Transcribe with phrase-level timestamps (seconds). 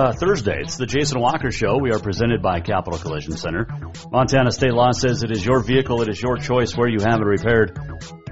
[0.00, 0.62] Uh, Thursday.
[0.62, 1.76] It's the Jason Walker Show.
[1.76, 3.66] We are presented by Capital Collision Center.
[4.10, 7.20] Montana state law says it is your vehicle, it is your choice where you have
[7.20, 7.78] it repaired.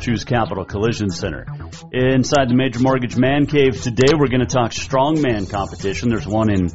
[0.01, 1.45] Choose Capital Collision Center.
[1.93, 6.09] Inside the Major Mortgage Man Cave today, we're going to talk strongman competition.
[6.09, 6.69] There's one in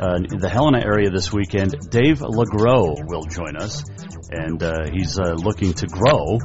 [0.00, 1.72] uh, the Helena area this weekend.
[1.90, 3.84] Dave LeGros will join us,
[4.30, 6.38] and uh, he's uh, looking to grow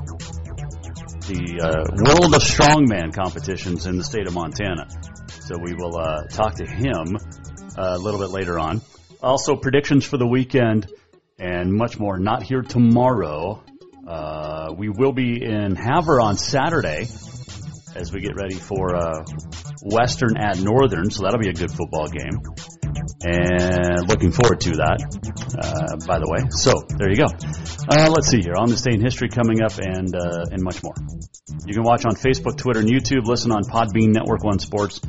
[1.32, 4.86] the uh, world of strongman competitions in the state of Montana.
[5.48, 7.16] So we will uh, talk to him
[7.78, 8.82] a little bit later on.
[9.22, 10.92] Also, predictions for the weekend
[11.40, 12.18] and much more.
[12.18, 13.64] Not here tomorrow.
[14.08, 17.08] Uh, we will be in Havre on Saturday
[17.96, 19.24] as we get ready for uh,
[19.82, 22.42] Western at Northern, so that'll be a good football game.
[23.28, 25.00] And looking forward to that,
[25.58, 26.46] uh, by the way.
[26.52, 27.32] So there you go.
[27.90, 30.84] Uh, let's see here on this day in history coming up, and uh, and much
[30.84, 30.94] more.
[31.66, 33.26] You can watch on Facebook, Twitter, and YouTube.
[33.26, 35.02] Listen on Podbean Network One Sports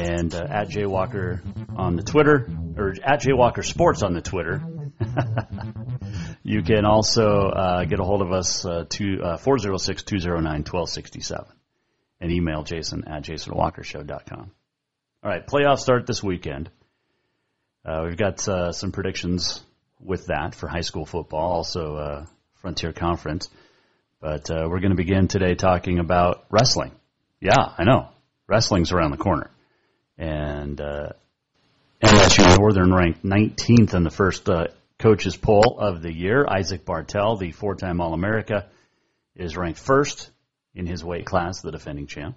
[0.00, 1.42] and uh, at Jay Walker
[1.78, 2.46] on the Twitter
[2.76, 4.60] or at Jay Walker Sports on the Twitter.
[6.42, 11.46] you can also uh, get a hold of us uh, to uh, 406 209 1267
[12.20, 14.50] and email jason at jasonwalkershow.com.
[15.22, 16.70] All right, playoffs start this weekend.
[17.84, 19.62] Uh, we've got uh, some predictions
[20.00, 23.48] with that for high school football, also uh, Frontier Conference.
[24.20, 26.92] But uh, we're going to begin today talking about wrestling.
[27.40, 28.08] Yeah, I know.
[28.48, 29.50] Wrestling's around the corner.
[30.16, 31.10] And uh,
[32.02, 34.68] MSU Northern ranked 19th in the first uh,
[35.00, 36.46] coaches poll of the year.
[36.48, 38.68] Isaac Bartell, the four-time All-America,
[39.34, 40.30] is ranked first
[40.76, 42.36] in his weight class, the defending champ.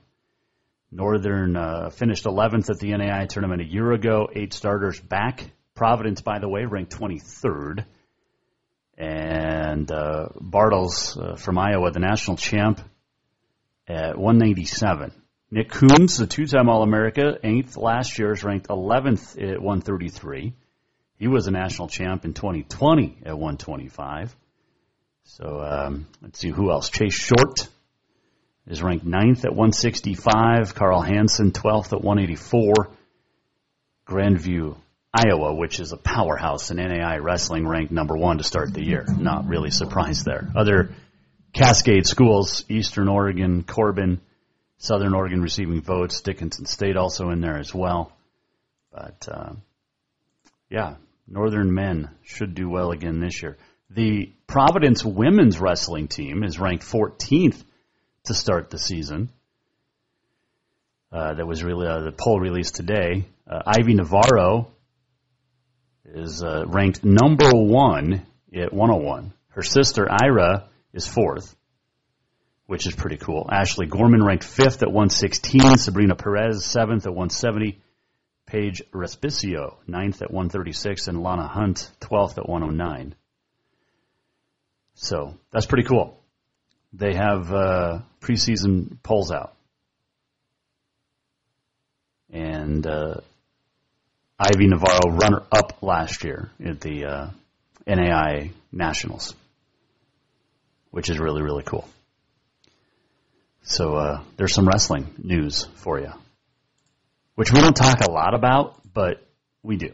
[0.92, 5.52] Northern uh, finished 11th at the NAIA tournament a year ago, eight starters back.
[5.76, 7.86] Providence, by the way, ranked 23rd.
[8.98, 12.82] And uh, Bartles uh, from Iowa, the national champ,
[13.88, 15.21] at 197.
[15.53, 20.53] Nick Coons, the two-time All-America, eighth last year, is ranked 11th at 133.
[21.19, 24.34] He was a national champ in 2020 at 125.
[25.25, 26.89] So um, let's see who else.
[26.89, 27.67] Chase Short
[28.66, 30.73] is ranked ninth at 165.
[30.73, 32.73] Carl Hansen, 12th at 184.
[34.07, 34.78] Grandview,
[35.13, 39.06] Iowa, which is a powerhouse in NAIA wrestling, ranked number one to start the year.
[39.06, 40.50] Not really surprised there.
[40.56, 40.91] Other
[41.51, 44.22] Cascade schools, Eastern Oregon, Corban,
[44.81, 46.22] Southern Oregon receiving votes.
[46.22, 48.12] Dickinson State also in there as well.
[48.92, 49.53] But uh,
[50.72, 50.96] yeah,
[51.28, 53.58] Northern men should do well again this year.
[53.92, 57.64] The Providence women's wrestling team is ranked 14th
[58.25, 59.30] to start the season.
[61.12, 63.25] Uh, that was really uh, the poll released today.
[63.48, 64.72] Uh, Ivy Navarro
[66.06, 69.31] is uh, ranked number one at 101.
[69.50, 71.56] Her sister Ira is fourth,
[72.72, 73.50] which is pretty cool.
[73.52, 75.78] Ashley Gorman ranked fifth at 116.
[75.78, 77.82] Sabrina Perez seventh at 170.
[78.46, 83.13] Paige Respicio ninth at 136, and Lana Hunt 12th at 109.
[84.94, 86.18] So that's pretty cool.
[86.94, 89.54] They have uh, preseason polls out.
[92.31, 93.16] And uh,
[94.40, 97.30] Ivy Navarro runner up last year at the uh,
[97.86, 99.36] NAIA Nationals,
[100.92, 101.86] which is really, really cool.
[103.63, 106.12] So uh, there's some wrestling news for you,
[107.36, 109.25] which we don't talk a lot about, but
[109.63, 109.94] we do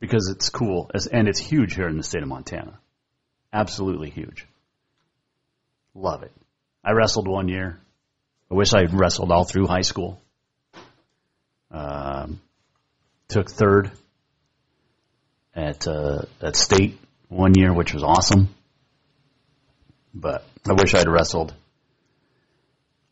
[0.00, 2.78] because it's cool and it's huge here in the state of Montana.
[3.52, 4.46] Absolutely huge.
[5.94, 6.32] Love it.
[6.84, 7.80] I wrestled one year.
[8.50, 10.20] I wish I had wrestled all through high school.
[11.70, 12.40] Um,
[13.28, 13.90] took third
[15.54, 18.54] at uh, at state one year, which was awesome.
[20.14, 21.54] But I wish I'd wrestled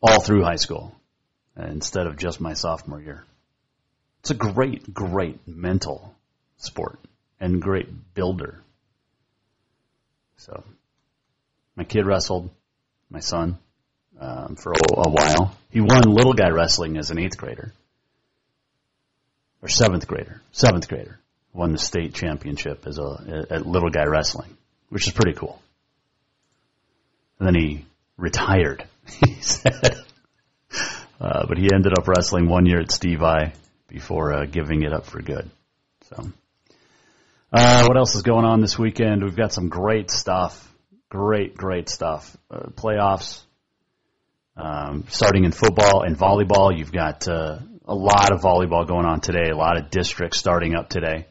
[0.07, 0.95] all through high school
[1.57, 3.23] instead of just my sophomore year.
[4.21, 6.13] It's a great, great mental
[6.57, 6.99] sport
[7.39, 8.61] and great builder.
[10.37, 10.63] So,
[11.75, 12.49] my kid wrestled,
[13.09, 13.57] my son,
[14.19, 15.55] um, for a, a while.
[15.71, 17.71] He won little guy wrestling as an eighth grader
[19.61, 21.19] or seventh grader, seventh grader,
[21.53, 24.55] won the state championship as a at little guy wrestling,
[24.89, 25.59] which is pretty cool.
[27.39, 27.85] And then he
[28.17, 28.85] retired.
[29.25, 30.03] He said,
[31.19, 33.53] uh, but he ended up wrestling one year at Steve I
[33.87, 35.49] before uh, giving it up for good.
[36.09, 36.31] So,
[37.53, 39.23] uh, what else is going on this weekend?
[39.23, 40.61] We've got some great stuff.
[41.09, 42.35] Great, great stuff.
[42.51, 43.41] Uh, playoffs.
[44.57, 49.21] Um, starting in football and volleyball, you've got uh, a lot of volleyball going on
[49.21, 49.49] today.
[49.51, 51.27] A lot of districts starting up today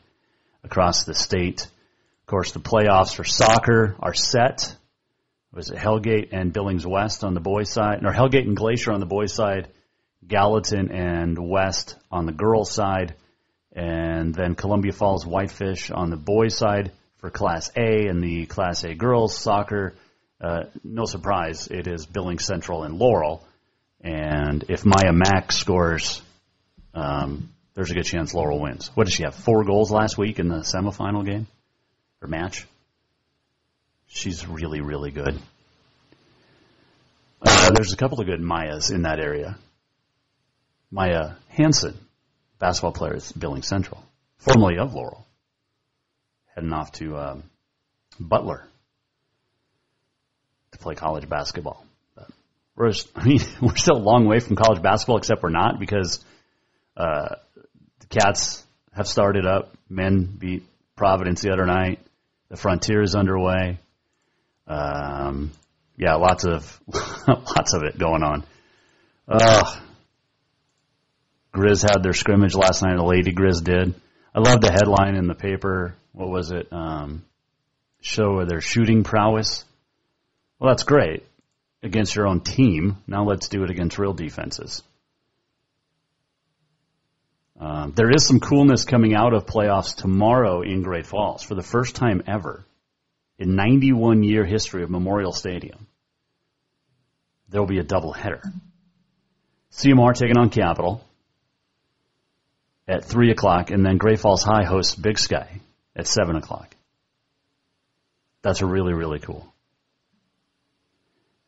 [0.63, 1.63] across the state.
[1.63, 4.77] Of course, the playoffs for soccer are set
[5.55, 9.01] was it Hellgate and Billings West on the boys' side, or Hellgate and Glacier on
[9.01, 9.69] the boys' side,
[10.27, 13.15] Gallatin and West on the girls' side,
[13.73, 18.85] and then Columbia Falls Whitefish on the boys' side for Class A and the Class
[18.85, 19.95] A girls soccer.
[20.41, 23.47] Uh, no surprise, it is Billings Central and Laurel.
[24.01, 26.21] And if Maya Mack scores,
[26.95, 28.91] um, there's a good chance Laurel wins.
[28.95, 29.35] What did she have?
[29.35, 31.47] Four goals last week in the semifinal game
[32.21, 32.67] or match?
[34.07, 35.39] She's really, really good.
[37.45, 39.59] Uh, there's a couple of good Mayas in that area.
[40.91, 41.99] Maya Hanson,
[42.59, 44.03] basketball player at Billings Central,
[44.39, 45.27] formerly of Laurel,
[46.55, 47.43] heading off to um,
[48.21, 48.67] Butler
[50.71, 51.85] to play college basketball.
[52.15, 52.31] But
[52.77, 56.25] we're, I mean, we're still a long way from college basketball, except we're not because
[56.97, 57.35] uh,
[57.99, 59.75] the Cats have started up.
[59.89, 60.65] Men beat
[60.97, 61.99] Providence the other night.
[62.51, 63.81] The Frontier is underway.
[64.67, 65.53] Um,
[65.97, 66.81] yeah, lots of
[67.29, 68.45] lots of it going on.
[69.29, 69.77] Uh,
[71.55, 72.97] Grizz had their scrimmage last night.
[72.97, 73.95] The Lady Grizz did.
[74.35, 75.95] I love the headline in the paper.
[76.13, 76.69] What was it?
[76.73, 77.25] Um,
[78.01, 79.65] show of their shooting prowess.
[80.59, 81.25] Well, that's great
[81.83, 82.97] against your own team.
[83.07, 84.83] Now let's do it against real defenses.
[87.61, 91.63] Um, there is some coolness coming out of playoffs tomorrow in Great Falls for the
[91.63, 92.65] first time ever
[93.39, 95.87] in 91 year history of Memorial Stadium,
[97.49, 98.43] there will be a doubleheader.
[99.73, 101.05] CMR taking on Capital
[102.87, 105.61] at 3 o'clock, and then Great Falls High hosts Big Sky
[105.97, 106.75] at 7 o'clock.
[108.43, 109.53] That's really, really cool.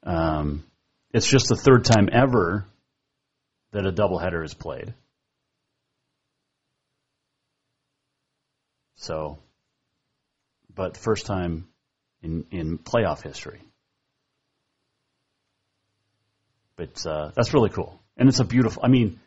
[0.03, 0.65] Um,
[1.13, 2.65] it's just the third time ever
[3.73, 4.95] that a doubleheader is played.
[8.97, 9.39] So,
[10.75, 11.69] but first time
[12.23, 13.61] in, in playoff history.
[16.77, 18.83] But uh, that's really cool, and it's a beautiful.
[18.85, 19.19] I mean,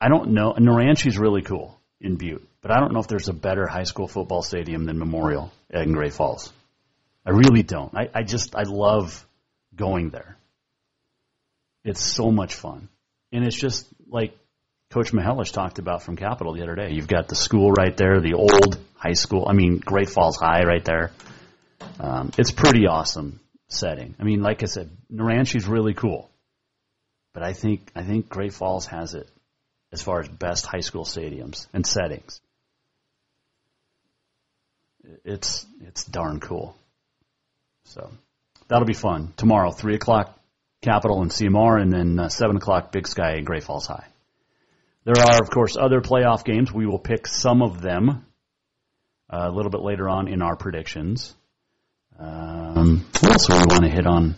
[0.00, 0.54] I don't know.
[0.54, 4.08] Naranche's really cool in Butte, but I don't know if there's a better high school
[4.08, 6.50] football stadium than Memorial in Great Falls.
[7.26, 7.94] I really don't.
[7.94, 9.26] I, I just I love
[9.74, 10.38] going there.
[11.84, 12.88] It's so much fun,
[13.32, 14.34] and it's just like
[14.90, 16.92] Coach Mihelish talked about from Capital the other day.
[16.92, 19.46] You've got the school right there, the old high school.
[19.46, 21.10] I mean, Great Falls High right there.
[22.00, 24.14] Um, it's pretty awesome setting.
[24.18, 26.30] I mean, like I said, Naranche's really cool,
[27.34, 29.28] but I think I think Great Falls has it
[29.92, 32.40] as far as best high school stadiums and settings.
[35.24, 36.76] It's it's darn cool.
[37.84, 38.10] So
[38.68, 40.38] that'll be fun tomorrow, three o'clock,
[40.82, 44.06] Capital and CMR, and then uh, seven o'clock, Big Sky and Great Falls High.
[45.04, 46.70] There are, of course, other playoff games.
[46.70, 48.26] We will pick some of them
[49.30, 51.34] uh, a little bit later on in our predictions.
[52.18, 54.34] Um, what else do we want to hit on?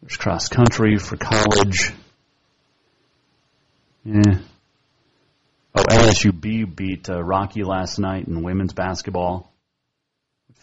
[0.00, 1.92] There's cross country for college.
[4.04, 4.40] Yeah.
[5.74, 9.52] Oh, LSUB beat uh, Rocky last night in women's basketball.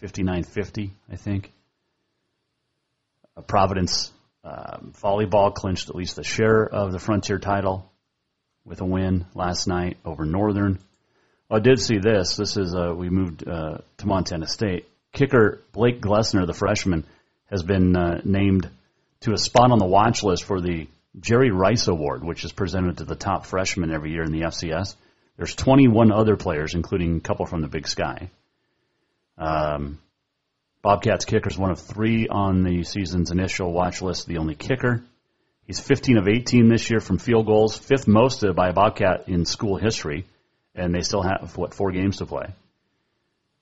[0.01, 1.51] 59-50, I think.
[3.35, 4.11] Uh, Providence
[4.43, 7.91] um, volleyball clinched at least a share of the Frontier title
[8.65, 10.79] with a win last night over Northern.
[11.51, 12.35] I did see this.
[12.35, 14.87] This is uh, we moved uh, to Montana State.
[15.13, 17.05] Kicker Blake Glessner, the freshman,
[17.49, 18.69] has been uh, named
[19.21, 20.87] to a spot on the watch list for the
[21.19, 24.95] Jerry Rice Award, which is presented to the top freshman every year in the FCS.
[25.37, 28.29] There's 21 other players, including a couple from the Big Sky.
[29.39, 29.97] Um,
[30.83, 35.03] Bobcats kicker is one of three on the season's initial watch list, the only kicker.
[35.65, 39.45] He's 15 of 18 this year from field goals, fifth most by a Bobcat in
[39.45, 40.25] school history
[40.79, 42.48] and they still have what four games to play.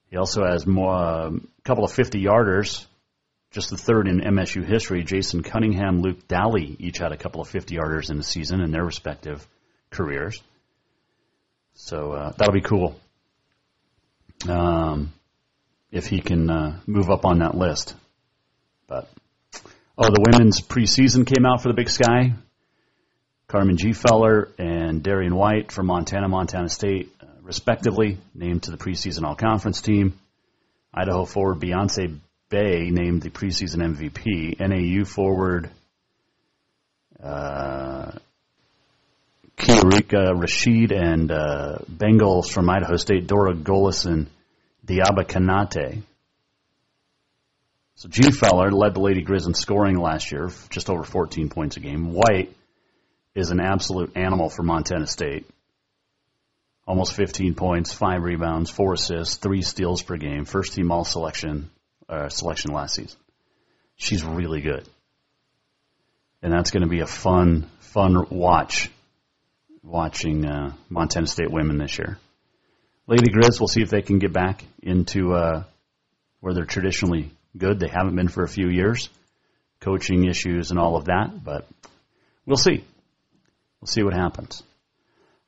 [0.10, 2.86] He also has more, a um, couple of 50 yarders,
[3.52, 5.04] just the third in MSU history.
[5.04, 8.72] Jason Cunningham, Luke Daly each had a couple of 50 yarders in the season in
[8.72, 9.46] their respective
[9.90, 10.42] careers.
[11.74, 12.98] So uh, that'll be cool.
[14.48, 15.12] Um,
[15.92, 17.96] if he can uh, move up on that list.
[18.88, 19.10] But
[19.98, 22.34] oh, the women's preseason came out for the Big Sky.
[23.48, 29.24] Carmen Gfeller and Darian White from Montana, Montana State, uh, respectively, named to the preseason
[29.24, 30.20] All Conference team.
[30.94, 34.60] Idaho forward Beyonce Bea named the preseason MVP.
[34.60, 35.70] NAU forward
[37.24, 38.12] uh,
[39.56, 44.28] Kiarika Rashid and uh, Bengals from Idaho State, Dora Golison,
[44.86, 46.04] Diaba Konate.
[47.96, 51.80] So Gfeller led the Lady Grizz in scoring last year, just over 14 points a
[51.80, 52.12] game.
[52.12, 52.54] White
[53.38, 55.48] is an absolute animal for Montana State.
[56.88, 60.44] Almost 15 points, five rebounds, four assists, three steals per game.
[60.46, 61.70] First team all selection
[62.10, 63.20] uh, selection last season.
[63.96, 64.88] She's really good,
[66.42, 68.90] and that's going to be a fun fun watch.
[69.84, 72.18] Watching uh, Montana State women this year.
[73.06, 75.64] Lady Grizz, we'll see if they can get back into uh,
[76.42, 77.80] where they're traditionally good.
[77.80, 79.10] They haven't been for a few years,
[79.80, 81.68] coaching issues and all of that, but
[82.46, 82.84] we'll see.
[83.82, 84.64] We'll see what happens.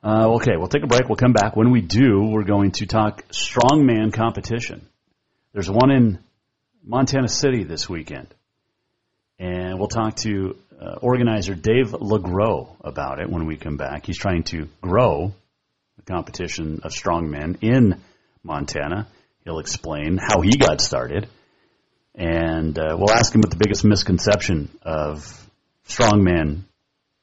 [0.04, 1.10] Uh, okay, we'll take a break.
[1.10, 1.56] We'll come back.
[1.56, 4.88] When we do, we're going to talk strongman competition.
[5.52, 6.20] There's one in
[6.84, 8.28] Montana City this weekend,
[9.40, 14.06] and we'll talk to uh, organizer Dave LeGros about it when we come back.
[14.06, 15.34] He's trying to grow
[15.98, 18.00] the competition of strongmen in
[18.44, 19.08] Montana.
[19.44, 21.28] He'll explain how he got started,
[22.16, 25.50] and uh, we'll ask him what the biggest misconception of
[25.88, 26.62] strongmen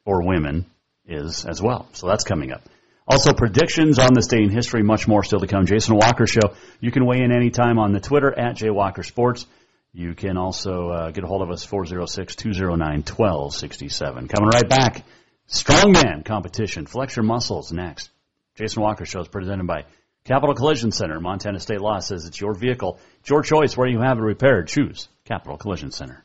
[0.05, 0.67] or women
[1.07, 1.89] is as well.
[1.93, 2.63] So that's coming up.
[3.09, 5.65] Also, predictions on this day in history, much more still to come.
[5.65, 6.57] Jason Walker Show.
[6.81, 9.47] You can weigh in anytime on the Twitter at JWalkerSports.
[9.93, 14.29] You can also uh, get a hold of us 406-209-1267.
[14.29, 15.05] Coming right back,
[15.49, 16.87] strongman competition.
[16.87, 18.11] Flex your muscles next.
[18.57, 19.85] Jason Walker Show is presented by
[20.25, 21.21] Capital Collision Center.
[21.21, 22.99] Montana State Law says it's your vehicle.
[23.21, 24.67] It's your choice where you have it repaired.
[24.67, 26.25] Choose Capital Collision Center.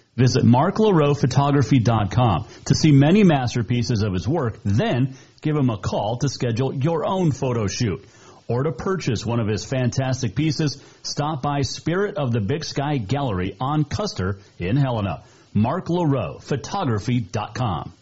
[0.17, 6.27] Visit marklaroephotography.com to see many masterpieces of his work, then give him a call to
[6.29, 8.05] schedule your own photo shoot.
[8.47, 12.97] or to purchase one of his fantastic pieces, stop by Spirit of the Big Sky
[12.97, 15.23] Gallery on Custer in Helena.
[15.53, 17.93] Mark LaRoe, photography.com.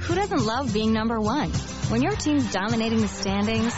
[0.00, 1.50] Who doesn't love being number one?
[1.90, 3.74] When your team's dominating the standings,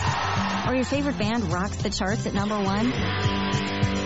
[0.66, 2.92] or your favorite band rocks the charts at number one,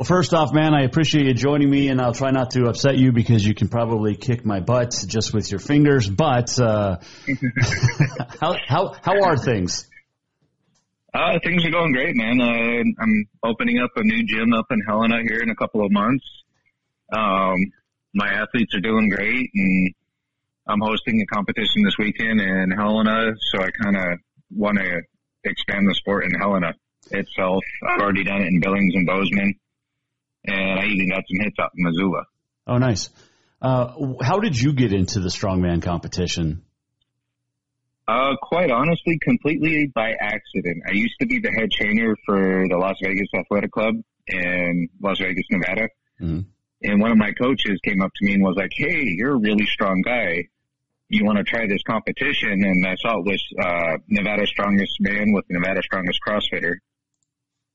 [0.00, 2.96] Well, first off, man, I appreciate you joining me, and I'll try not to upset
[2.96, 6.08] you because you can probably kick my butt just with your fingers.
[6.08, 6.96] But uh,
[8.40, 9.86] how how how are things?
[11.12, 12.40] Uh, things are going great, man.
[12.98, 16.24] I'm opening up a new gym up in Helena here in a couple of months.
[17.12, 17.56] Um,
[18.14, 19.94] my athletes are doing great, and
[20.66, 24.18] I'm hosting a competition this weekend in Helena, so I kind of
[24.50, 25.02] want to
[25.44, 26.72] expand the sport in Helena
[27.10, 27.62] itself.
[27.86, 29.56] I've already done it in Billings and Bozeman
[30.44, 32.24] and I even got some hits out in Missoula.
[32.66, 33.10] Oh, nice.
[33.60, 36.62] Uh, how did you get into the strongman competition?
[38.08, 40.82] Uh, quite honestly, completely by accident.
[40.88, 43.94] I used to be the head trainer for the Las Vegas Athletic Club
[44.26, 45.88] in Las Vegas, Nevada.
[46.20, 46.40] Mm-hmm.
[46.82, 49.38] And one of my coaches came up to me and was like, Hey, you're a
[49.38, 50.48] really strong guy.
[51.08, 52.50] You want to try this competition?
[52.50, 56.76] And I saw it was, uh, Nevada strongest man with Nevada strongest CrossFitter.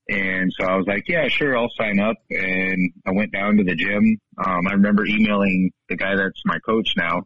[0.08, 2.18] And so I was like, yeah, sure, I'll sign up.
[2.30, 4.20] And I went down to the gym.
[4.38, 7.24] Um, I remember emailing the guy that's my coach now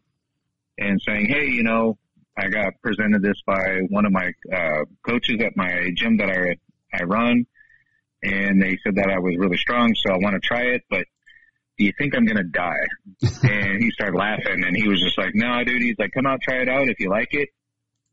[0.78, 1.98] and saying, Hey, you know,
[2.38, 6.56] I got presented this by one of my, uh, coaches at my gym that I,
[6.98, 7.46] I run.
[8.22, 9.94] And they said that I was really strong.
[9.94, 11.04] So I want to try it, but
[11.76, 12.86] do you think I'm going to die?
[13.42, 16.40] and he started laughing and he was just like, no, dude, he's like, come out,
[16.40, 16.88] try it out.
[16.88, 17.50] If you like it,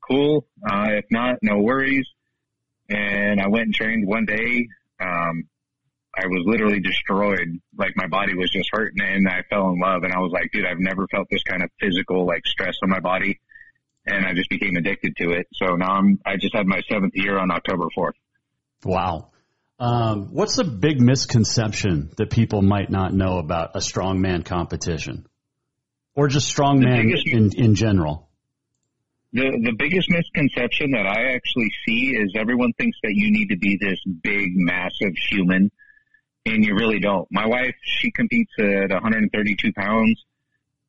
[0.06, 0.46] cool.
[0.70, 2.08] Uh, if not, no worries
[2.90, 4.68] and I went and trained one day.
[5.00, 5.48] Um,
[6.18, 7.60] I was literally destroyed.
[7.78, 10.52] Like my body was just hurting and I fell in love and I was like,
[10.52, 13.40] dude, I've never felt this kind of physical like stress on my body.
[14.06, 15.48] And I just became addicted to it.
[15.54, 18.14] So now I'm, I just had my seventh year on October 4th.
[18.84, 19.32] Wow.
[19.80, 25.28] Um, what's the big misconception that people might not know about a strongman competition
[26.16, 28.27] or just strongman in, in general?
[29.38, 33.58] The, the biggest misconception that I actually see is everyone thinks that you need to
[33.58, 35.70] be this big, massive human
[36.48, 37.28] and you really don't.
[37.30, 40.26] My wife, she competes at 132 pounds.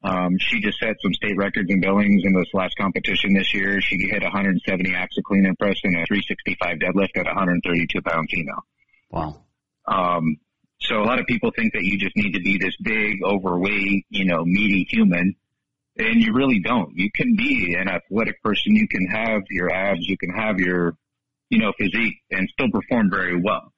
[0.03, 3.83] Um, she just set some state records in Billings in this last competition this year.
[3.83, 8.65] She hit 170 axle clean and press and a 365 deadlift at 132 pound female.
[9.11, 9.43] Wow.
[9.87, 10.39] Um,
[10.81, 14.07] so a lot of people think that you just need to be this big, overweight,
[14.09, 15.37] you know, meaty human.
[15.99, 16.97] And you really don't.
[16.97, 18.77] You can be an athletic person.
[18.77, 20.07] You can have your abs.
[20.07, 20.97] You can have your,
[21.51, 23.73] you know, physique and still perform very well.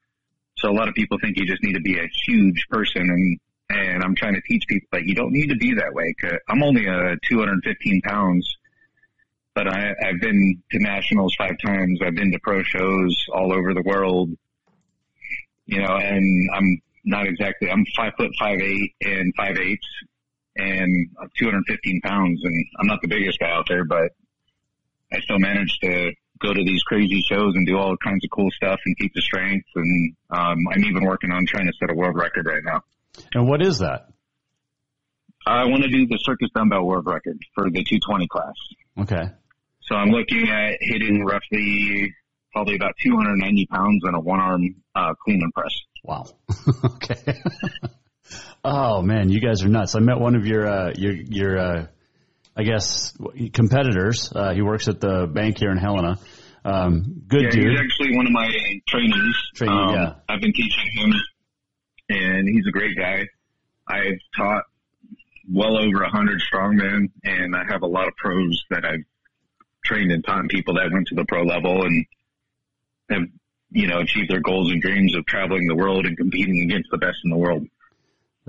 [0.58, 3.40] So a lot of people think you just need to be a huge person and,
[3.70, 6.14] and I'm trying to teach people that you don't need to be that way.
[6.48, 8.56] I'm only a 215 pounds,
[9.54, 12.00] but I, I've been to nationals five times.
[12.04, 14.30] I've been to pro shows all over the world,
[15.64, 19.86] you know, and I'm not exactly, I'm five foot five eight and five eighths
[20.60, 24.12] and 215 pounds and I'm not the biggest guy out there, but
[25.12, 28.50] I still manage to go to these crazy shows and do all kinds of cool
[28.50, 29.66] stuff and keep the strength.
[29.74, 32.82] And um, I'm even working on trying to set a world record right now.
[33.34, 34.08] And what is that?
[35.46, 38.54] I want to do the circus dumbbell world record for the 220 class.
[38.98, 39.30] Okay.
[39.82, 42.14] So I'm looking at hitting roughly
[42.52, 45.72] probably about 290 pounds on a one arm uh, clean and press.
[46.04, 46.26] Wow.
[46.84, 47.42] okay.
[48.64, 49.94] oh man, you guys are nuts.
[49.94, 51.86] I met one of your uh, your your uh,
[52.56, 53.16] I guess
[53.52, 54.32] competitors.
[54.34, 56.18] Uh, he works at the bank here in Helena.
[56.64, 57.70] Um, good yeah, dude.
[57.70, 58.50] He's actually one of my
[58.86, 59.36] trainees.
[59.54, 60.14] Trainee, um, yeah.
[60.28, 61.12] I've been teaching him,
[62.10, 63.28] and he's a great guy.
[63.88, 64.64] I've taught
[65.50, 69.04] well over a hundred strongmen, and I have a lot of pros that I've
[69.84, 72.06] trained and taught people that went to the pro level and
[73.08, 73.22] have,
[73.70, 76.98] you know, achieved their goals and dreams of traveling the world and competing against the
[76.98, 77.66] best in the world.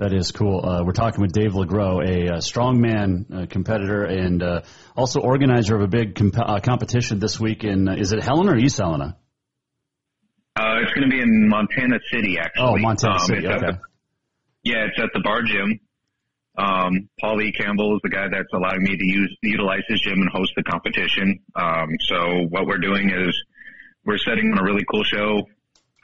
[0.02, 0.66] That is cool.
[0.66, 4.62] Uh, we're talking with Dave LeGros, a, uh strongman uh, competitor and uh,
[4.96, 8.50] also organizer of a big comp- uh, competition this week in, uh, is it Helena
[8.50, 9.16] or East Helena?
[10.56, 12.64] Uh, it's going to be in Montana City, actually.
[12.64, 13.58] Oh, Montana Um, City, okay.
[13.60, 13.78] the-
[14.64, 15.78] yeah, it's at the bar gym.
[16.58, 17.52] Um, Paul E.
[17.52, 20.64] Campbell is the guy that's allowing me to use, utilize his gym and host the
[20.64, 21.38] competition.
[21.54, 23.40] Um, so what we're doing is
[24.04, 25.46] we're setting on a really cool show.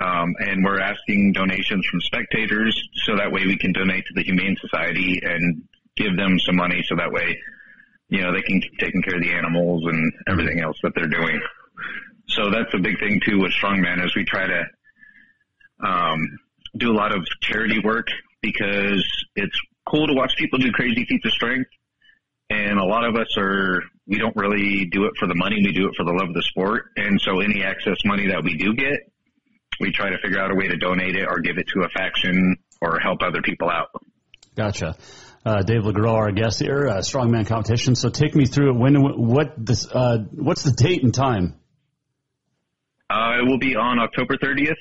[0.00, 4.22] Um, and we're asking donations from spectators so that way we can donate to the
[4.22, 5.64] Humane Society and
[5.96, 7.37] give them some money so that way,
[8.08, 11.08] you know, they can keep taking care of the animals and everything else that they're
[11.08, 11.40] doing.
[12.28, 14.64] So that's a big thing too with Strongman is we try to,
[15.84, 16.38] um,
[16.76, 18.08] do a lot of charity work
[18.40, 21.70] because it's cool to watch people do crazy feats of strength.
[22.50, 25.56] And a lot of us are, we don't really do it for the money.
[25.62, 26.87] We do it for the love of the sport.
[26.96, 29.00] And so any excess money that we do get,
[29.80, 31.88] we try to figure out a way to donate it or give it to a
[31.88, 33.88] faction or help other people out.
[34.56, 34.96] Gotcha.
[35.44, 37.94] Uh, Dave LeGros, our guest here, uh, strongman competition.
[37.94, 38.78] So take me through it.
[38.78, 38.94] When,
[39.28, 41.54] what this, uh, what's the date and time?
[43.08, 44.76] Uh, it will be on October 30th.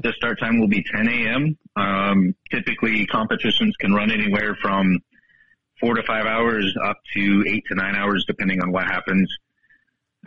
[0.00, 1.58] The start time will be 10 a.m.
[1.76, 4.98] Um, typically competitions can run anywhere from
[5.78, 9.30] four to five hours up to eight to nine hours depending on what happens.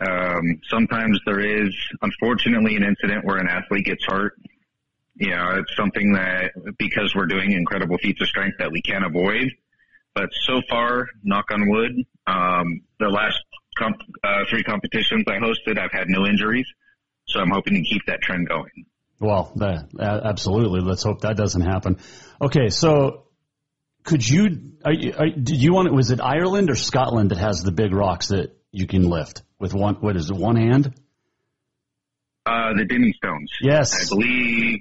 [0.00, 4.34] Um, sometimes there is unfortunately an incident where an athlete gets hurt.
[5.14, 9.04] You know, it's something that because we're doing incredible feats of strength that we can't
[9.04, 9.50] avoid.
[10.14, 11.92] But so far, knock on wood,
[12.26, 13.38] um, the last
[13.78, 16.66] comp- uh, three competitions I hosted, I've had no injuries.
[17.28, 18.86] So I'm hoping to keep that trend going.
[19.18, 20.80] Well, that, absolutely.
[20.80, 21.98] Let's hope that doesn't happen.
[22.40, 23.28] Okay, so
[24.04, 27.62] could you, are you are, did you want, was it Ireland or Scotland that has
[27.62, 30.92] the big rocks that you can lift with one, what is it, one hand?
[32.44, 33.50] Uh, the Dinnie Stones.
[33.60, 34.06] Yes.
[34.06, 34.78] I believe,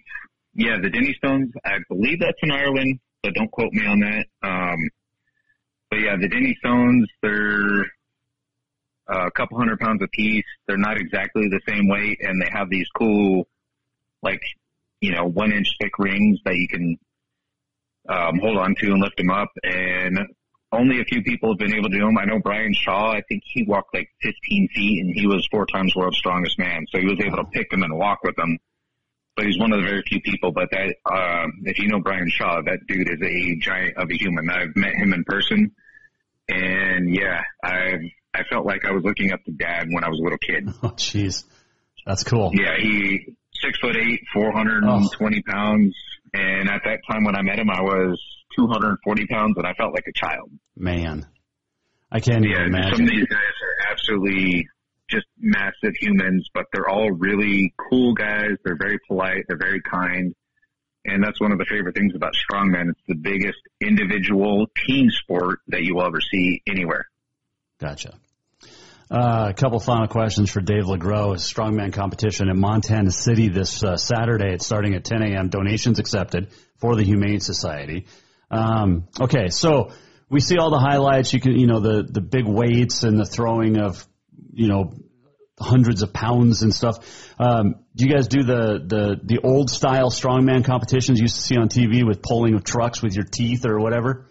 [0.54, 4.26] yeah, the Dinnie Stones, I believe that's in Ireland, but don't quote me on that.
[4.44, 4.78] Um,
[5.90, 7.86] but yeah, the Dinnie Stones, they're
[9.12, 10.46] uh, a couple hundred pounds a piece.
[10.68, 13.48] They're not exactly the same weight and they have these cool,
[14.22, 14.42] like,
[15.02, 16.98] you know, one inch thick rings that you can,
[18.08, 19.50] um, hold on to and lift them up.
[19.64, 20.20] And
[20.76, 22.18] only a few people have been able to do them.
[22.18, 25.66] I know Brian Shaw, I think he walked like 15 feet and he was four
[25.66, 26.86] times world's strongest man.
[26.92, 28.58] So he was able to pick them and walk with them.
[29.36, 30.52] But he's one of the very few people.
[30.52, 34.16] But that, uh, if you know Brian Shaw, that dude is a giant of a
[34.16, 34.50] human.
[34.50, 35.72] I've met him in person.
[36.48, 37.96] And yeah, I
[38.34, 40.70] I felt like I was looking up to dad when I was a little kid.
[40.84, 41.44] Oh, jeez.
[42.06, 42.52] That's cool.
[42.54, 45.96] Yeah, he six foot eight, 420 pounds.
[46.34, 48.22] And at that time when I met him, I was
[48.56, 50.50] 240 pounds and I felt like a child.
[50.76, 51.26] Man,
[52.12, 52.96] I can't yeah, even imagine.
[52.96, 54.68] Some of these guys are absolutely
[55.10, 58.52] just massive humans, but they're all really cool guys.
[58.64, 59.46] They're very polite.
[59.48, 60.34] They're very kind.
[61.06, 62.90] And that's one of the favorite things about strongman.
[62.90, 67.06] It's the biggest individual team sport that you will ever see anywhere.
[67.80, 68.16] Gotcha.
[69.12, 71.38] Uh, a couple final questions for Dave LeGros.
[71.38, 74.54] Strongman competition in Montana City this uh, Saturday.
[74.54, 75.50] It's starting at 10 a.m.
[75.50, 78.08] Donations accepted for the Humane Society.
[78.56, 79.92] Um, okay, so
[80.30, 81.34] we see all the highlights.
[81.34, 84.08] You can, you know, the the big weights and the throwing of,
[84.54, 84.94] you know,
[85.60, 86.98] hundreds of pounds and stuff.
[87.40, 91.42] Um, do you guys do the, the the old style strongman competitions you used to
[91.42, 94.28] see on TV with pulling of trucks with your teeth or whatever?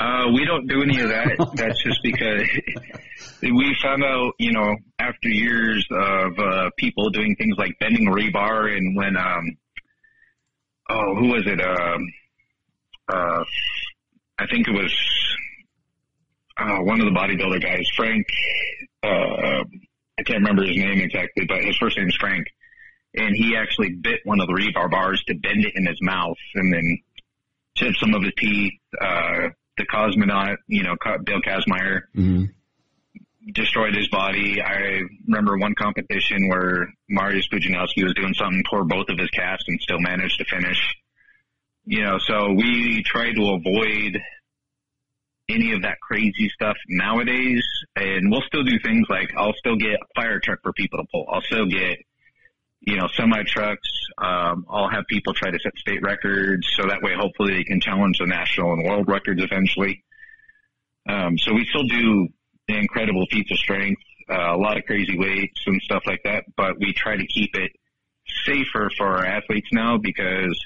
[0.00, 1.36] Uh, we don't do any of that.
[1.40, 1.62] okay.
[1.62, 2.48] That's just because
[3.42, 8.74] we found out, you know, after years of uh, people doing things like bending rebar,
[8.74, 9.58] and when, um,
[10.88, 11.60] oh, who was it?
[11.60, 12.06] Um,
[13.10, 13.44] uh,
[14.38, 14.92] I think it was
[16.56, 18.26] uh, one of the bodybuilder guys, Frank.
[19.02, 19.64] Uh,
[20.18, 22.46] I can't remember his name exactly, but his first name is Frank,
[23.14, 26.36] and he actually bit one of the rebar bars to bend it in his mouth,
[26.54, 26.98] and then
[27.74, 28.74] chipped some of his teeth.
[29.00, 30.94] Uh, the cosmonaut, you know,
[31.24, 32.44] Bill Kazmaier, mm-hmm.
[33.52, 34.60] destroyed his body.
[34.60, 39.64] I remember one competition where Mariusz Pudzianowski was doing something, tore both of his calves
[39.66, 40.96] and still managed to finish.
[41.90, 44.16] You know, so we try to avoid
[45.48, 47.64] any of that crazy stuff nowadays.
[47.96, 51.04] And we'll still do things like I'll still get a fire truck for people to
[51.10, 51.26] pull.
[51.28, 51.98] I'll still get,
[52.78, 53.90] you know, semi trucks.
[54.18, 57.80] Um, I'll have people try to set state records so that way hopefully they can
[57.80, 60.04] challenge the national and world records eventually.
[61.08, 62.28] Um, so we still do
[62.68, 66.78] incredible feats of strength, uh, a lot of crazy weights and stuff like that, but
[66.78, 67.72] we try to keep it
[68.44, 70.56] safer for our athletes now because,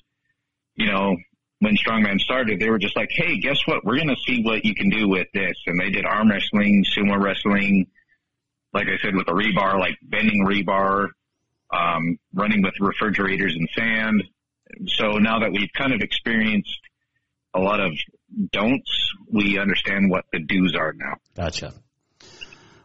[0.76, 1.16] you know,
[1.60, 3.84] when strongman started, they were just like, Hey, guess what?
[3.84, 5.56] We're going to see what you can do with this.
[5.66, 7.87] And they did arm wrestling, sumo wrestling,
[8.72, 11.08] like I said, with a rebar, like bending rebar,
[11.72, 14.24] um, running with refrigerators and sand.
[14.88, 16.80] So now that we've kind of experienced
[17.54, 17.92] a lot of
[18.50, 21.14] don'ts, we understand what the do's are now.
[21.37, 21.72] Gotcha.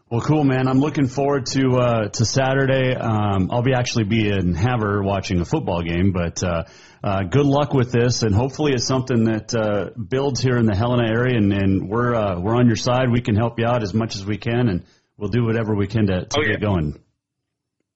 [0.08, 0.66] Well, cool, man.
[0.66, 2.96] I'm looking forward to uh, to Saturday.
[2.96, 6.64] Um, I'll be actually be in Havre watching a football game, but uh,
[7.02, 10.74] uh, good luck with this, and hopefully it's something that uh, builds here in the
[10.74, 13.10] Helena area, and, and we're uh, we're on your side.
[13.10, 14.84] We can help you out as much as we can, and
[15.16, 16.52] we'll do whatever we can to, to oh, yeah.
[16.52, 16.98] get going.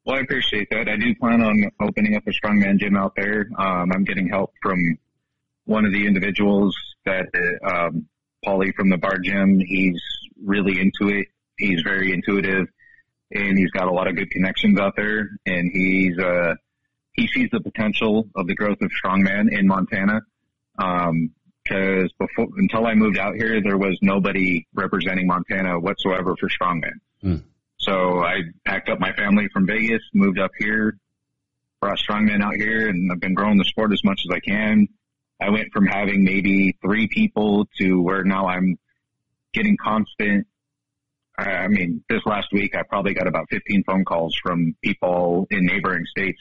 [0.07, 0.89] Well, I appreciate that.
[0.89, 3.47] I do plan on opening up a strongman gym out there.
[3.59, 4.79] Um, I'm getting help from
[5.65, 7.27] one of the individuals that
[7.65, 8.07] um,
[8.45, 9.61] Paulie from the bar gym.
[9.61, 10.01] He's
[10.43, 12.67] really into it he's very intuitive
[13.31, 16.55] and he's got a lot of good connections out there and he's, uh,
[17.15, 20.21] he sees the potential of the growth of strongman in Montana.
[20.79, 21.31] Um,
[21.67, 26.99] cause before, until I moved out here, there was nobody representing Montana whatsoever for strongman.
[27.23, 27.43] Mm.
[27.79, 30.99] So I packed up my family from Vegas, moved up here,
[31.81, 34.89] brought strongman out here and I've been growing the sport as much as I can.
[35.41, 38.77] I went from having maybe three people to where now I'm
[39.53, 40.47] getting constant
[41.37, 45.67] I mean, this last week I probably got about 15 phone calls from people in
[45.67, 46.41] neighboring states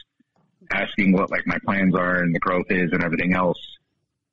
[0.72, 3.60] asking what like my plans are and the growth is and everything else.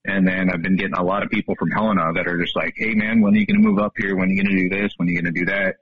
[0.05, 2.75] And then I've been getting a lot of people from Helena that are just like,
[2.77, 4.16] Hey man, when are you going to move up here?
[4.16, 4.93] When are you going to do this?
[4.97, 5.77] When are you going to do that?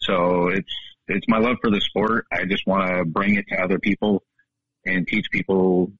[0.00, 0.72] So it's,
[1.08, 2.26] it's my love for the sport.
[2.32, 4.22] I just want to bring it to other people
[4.84, 5.92] and teach people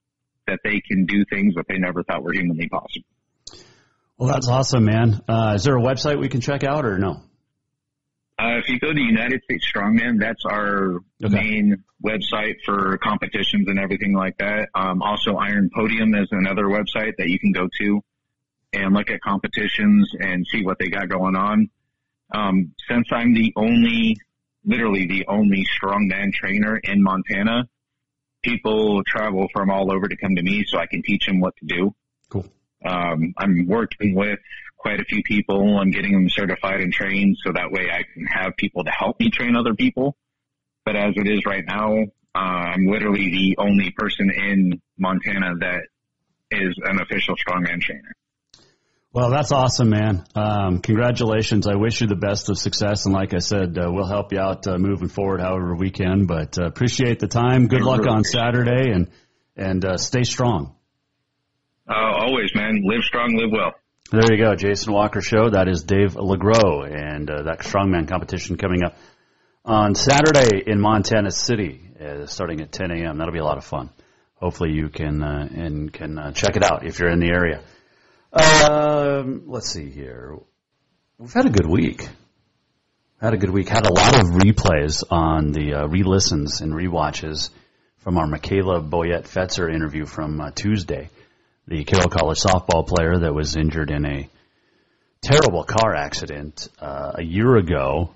[0.47, 3.07] that they can do things that they never thought were humanly possible.
[4.19, 5.21] Well, that's awesome, man.
[5.29, 7.23] Uh, is there a website we can check out or no?
[8.39, 11.35] Uh, if you go to United States Strongman, that's our okay.
[11.35, 14.69] main website for competitions and everything like that.
[14.75, 18.01] Um, also Iron Podium is another website that you can go to
[18.73, 21.71] and look at competitions and see what they got going on.
[22.35, 24.17] Um, since I'm the only,
[24.65, 27.69] literally the only strongman trainer in Montana,
[28.43, 31.55] people travel from all over to come to me so I can teach them what
[31.59, 31.95] to do.
[32.31, 32.47] Cool.
[32.85, 34.39] Um, I'm working with
[34.83, 35.79] quite a few people.
[35.79, 39.19] I'm getting them certified and trained so that way I can have people to help
[39.21, 40.17] me train other people.
[40.85, 42.03] But as it is right now,
[42.35, 45.83] uh, I'm literally the only person in Montana that
[46.51, 48.13] is an official strongman trainer.
[49.15, 50.25] Well, that's awesome, man.
[50.35, 51.67] Um, congratulations.
[51.67, 53.05] I wish you the best of success.
[53.05, 56.25] And like I said, uh, we'll help you out uh, moving forward however we can.
[56.25, 57.69] But uh, appreciate the time.
[57.69, 59.09] Good luck on Saturday and
[59.55, 60.75] and uh, stay strong.
[61.87, 62.83] Uh, always, man.
[62.85, 63.75] Live strong, live well.
[64.13, 65.49] There you go, Jason Walker Show.
[65.49, 68.95] That is Dave LeGros, and uh, that strongman competition coming up
[69.65, 73.17] on Saturday in Montana City, uh, starting at 10 a.m.
[73.17, 73.89] That'll be a lot of fun.
[74.35, 77.63] hopefully you can uh, and can uh, check it out if you're in the area.
[78.35, 80.37] Um, let's see here.
[81.17, 82.07] We've had a good week.
[83.19, 83.71] Had a good week.
[83.71, 87.49] Had a lot of replays on the uh, re-listens and re-watches
[88.01, 91.09] from our Michaela Boyette Fetzer interview from uh, Tuesday,
[91.67, 94.29] the Carroll College softball player that was injured in a
[95.21, 98.11] terrible car accident uh, a year ago,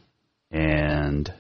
[0.51, 1.33] and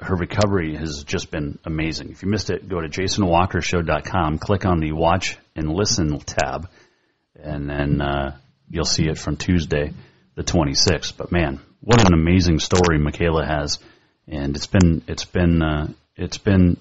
[0.00, 2.10] her recovery has just been amazing.
[2.10, 6.68] If you missed it, go to jasonwalkershow.com, click on the watch and listen tab,
[7.36, 8.36] and then uh,
[8.70, 9.92] you'll see it from Tuesday,
[10.34, 11.16] the 26th.
[11.16, 13.78] But man, what an amazing story Michaela has,
[14.26, 16.78] and it's been it's been uh, it's been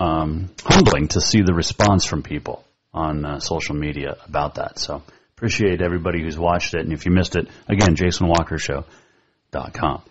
[0.00, 4.78] um, humbling to see the response from people on uh, social media about that.
[4.78, 5.02] So
[5.36, 10.02] appreciate everybody who's watched it, and if you missed it, again, JasonWalkerShow.com.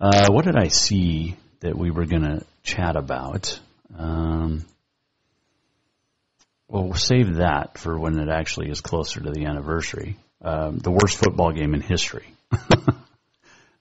[0.00, 3.58] Uh, what did I see that we were going to chat about?
[3.96, 4.64] Um,
[6.68, 10.16] well, we'll save that for when it actually is closer to the anniversary.
[10.40, 12.26] Um, the worst football game in history.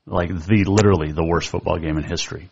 [0.06, 2.50] like the literally the worst football game in history.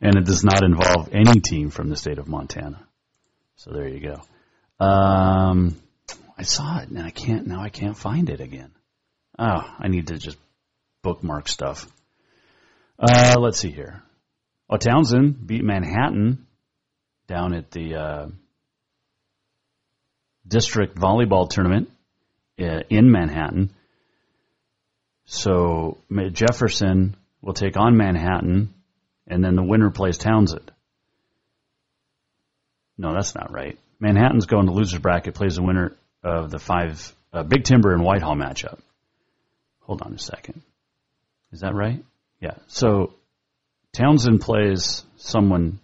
[0.00, 2.78] And it does not involve any team from the state of Montana.
[3.56, 4.22] So there you go.
[4.80, 5.76] Um,
[6.38, 8.72] I saw it and I can't now I can't find it again.
[9.38, 10.38] Oh, I need to just
[11.02, 11.86] bookmark stuff.
[12.98, 14.02] Uh, let's see here.
[14.68, 16.46] Oh, Townsend beat Manhattan
[17.26, 18.26] down at the uh,
[20.46, 21.90] district volleyball tournament
[22.58, 23.72] uh, in Manhattan.
[25.26, 25.98] So
[26.32, 28.74] Jefferson will take on Manhattan,
[29.26, 30.72] and then the winner plays Townsend.
[32.98, 33.78] No, that's not right.
[34.00, 38.02] Manhattan's going to losers bracket, plays the winner of the five uh, Big Timber and
[38.02, 38.78] Whitehall matchup.
[39.80, 40.62] Hold on a second.
[41.52, 42.02] Is that right?
[42.40, 42.56] Yeah.
[42.68, 43.14] So
[43.92, 45.80] Townsend plays someone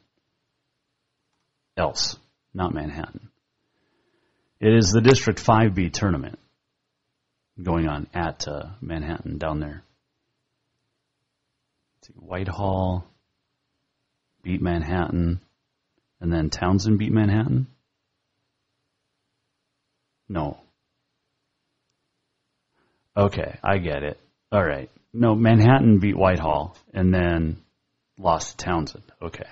[1.77, 2.17] else,
[2.55, 3.29] not Manhattan.
[4.61, 6.39] It is the District 5B tournament
[7.63, 9.83] going on at uh, Manhattan down there.
[12.03, 13.07] See, Whitehall
[14.43, 15.41] beat Manhattan,
[16.21, 17.67] and then Townsend beat Manhattan.
[20.29, 20.59] No.
[23.17, 24.21] Okay, I get it.
[24.53, 24.91] All right.
[25.13, 27.63] No, Manhattan beat Whitehall and then
[28.19, 29.05] lost to Townsend.
[29.23, 29.49] Okay.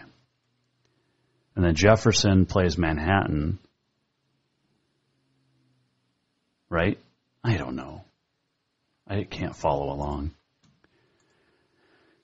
[1.56, 3.58] And then Jefferson plays Manhattan.
[6.68, 6.98] Right?
[7.42, 8.04] I don't know.
[9.06, 10.32] I can't follow along.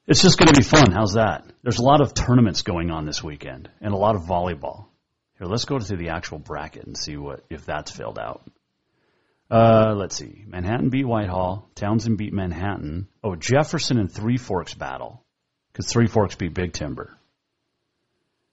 [0.07, 0.91] It's just going to be fun.
[0.93, 1.45] How's that?
[1.63, 4.87] There's a lot of tournaments going on this weekend and a lot of volleyball.
[5.41, 8.43] Here, let's go to the actual bracket and see what if that's filled out.
[9.51, 10.45] Uh, let's see.
[10.47, 11.69] Manhattan beat Whitehall.
[11.75, 13.09] Townsend beat Manhattan.
[13.25, 15.25] Oh, Jefferson and Three Forks battle
[15.73, 17.17] because Three Forks beat Big Timber.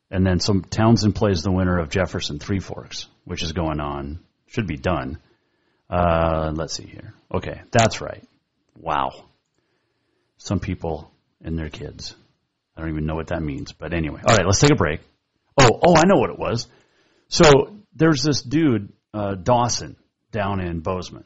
[0.10, 4.22] And then some Townsend plays the winner of Jefferson Three Forks, which is going on.
[4.48, 5.20] Should be done.
[5.90, 7.14] Uh, let's see here.
[7.34, 8.24] Okay, that's right.
[8.80, 9.26] Wow.
[10.38, 11.12] Some people
[11.44, 12.16] and their kids.
[12.78, 14.22] I don't even know what that means, but anyway.
[14.26, 15.02] All right, let's take a break.
[15.60, 16.68] Oh, oh, I know what it was.
[17.30, 19.98] So there's this dude, uh, Dawson,
[20.32, 21.24] down in Bozeman,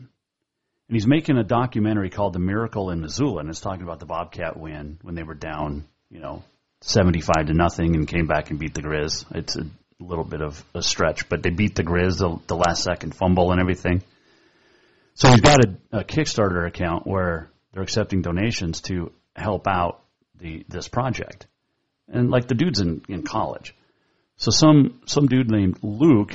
[0.88, 4.06] and he's making a documentary called "The Miracle in Missoula," and it's talking about the
[4.06, 6.44] Bobcat win when they were down, you know,
[6.82, 9.26] seventy-five to nothing, and came back and beat the Grizz.
[9.36, 9.66] It's a
[10.00, 13.52] little bit of a stretch, but they beat the Grizz the, the last second fumble
[13.52, 14.04] and everything.
[15.14, 20.04] So he's got a, a Kickstarter account where they're accepting donations to help out
[20.40, 21.48] the this project,
[22.08, 23.76] and like the dude's in, in college.
[24.38, 26.34] So some some dude named Luke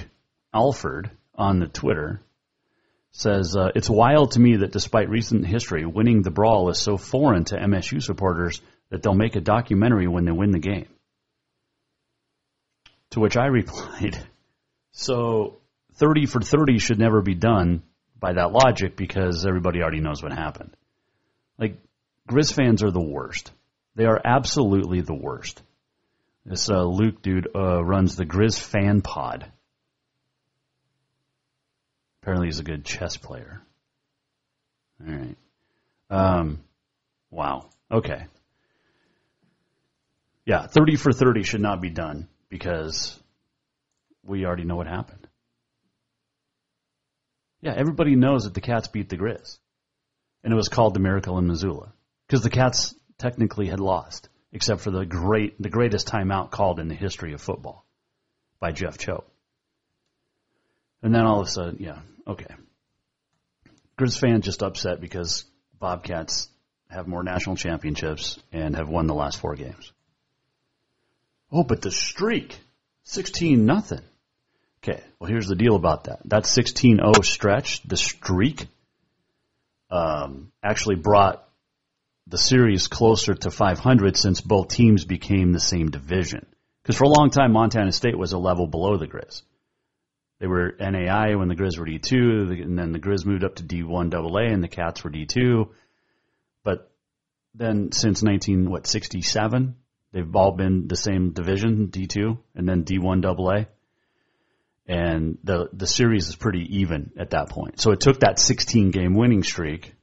[0.54, 2.20] Alford on the Twitter
[3.12, 6.96] says uh, it's wild to me that despite recent history, winning the brawl is so
[6.96, 10.88] foreign to MSU supporters that they'll make a documentary when they win the game.
[13.10, 14.18] To which I replied,
[14.92, 15.56] so
[15.94, 17.82] 30 for 30 should never be done
[18.18, 20.76] by that logic because everybody already knows what happened.
[21.58, 21.78] Like,
[22.28, 23.52] Grizz fans are the worst.
[23.94, 25.62] They are absolutely the worst.
[26.46, 29.50] This uh, Luke dude uh, runs the Grizz fan pod.
[32.22, 33.62] Apparently, he's a good chess player.
[35.00, 35.36] All right.
[36.08, 36.60] Um,
[37.32, 37.68] wow.
[37.90, 38.26] Okay.
[40.44, 43.18] Yeah, 30 for 30 should not be done because
[44.24, 45.26] we already know what happened.
[47.60, 49.58] Yeah, everybody knows that the Cats beat the Grizz.
[50.44, 51.92] And it was called the Miracle in Missoula.
[52.28, 56.88] Because the Cats technically had lost, except for the great the greatest timeout called in
[56.88, 57.84] the history of football
[58.58, 59.28] by Jeff Choate.
[61.02, 62.54] And then all of a sudden, yeah, okay.
[63.98, 65.44] Grizz fans just upset because
[65.78, 66.48] Bobcats
[66.88, 69.92] have more national championships and have won the last four games.
[71.52, 72.58] Oh, but the streak,
[73.04, 74.04] sixteen nothing.
[74.82, 76.20] Okay, well, here's the deal about that.
[76.26, 78.68] That 16-0 stretch, the streak,
[79.90, 81.45] um, actually brought
[82.26, 86.46] the series closer to 500 since both teams became the same division.
[86.82, 89.42] Because for a long time, Montana State was a level below the Grizz.
[90.38, 93.62] They were NAIA when the Grizz were D2, and then the Grizz moved up to
[93.62, 95.68] D1 AA, and the Cats were D2.
[96.62, 96.90] But
[97.54, 99.76] then since 19 what 67,
[100.12, 103.66] they've all been the same division, D2, and then D1 AA
[104.88, 107.80] and the the series is pretty even at that point.
[107.80, 109.95] So it took that 16 game winning streak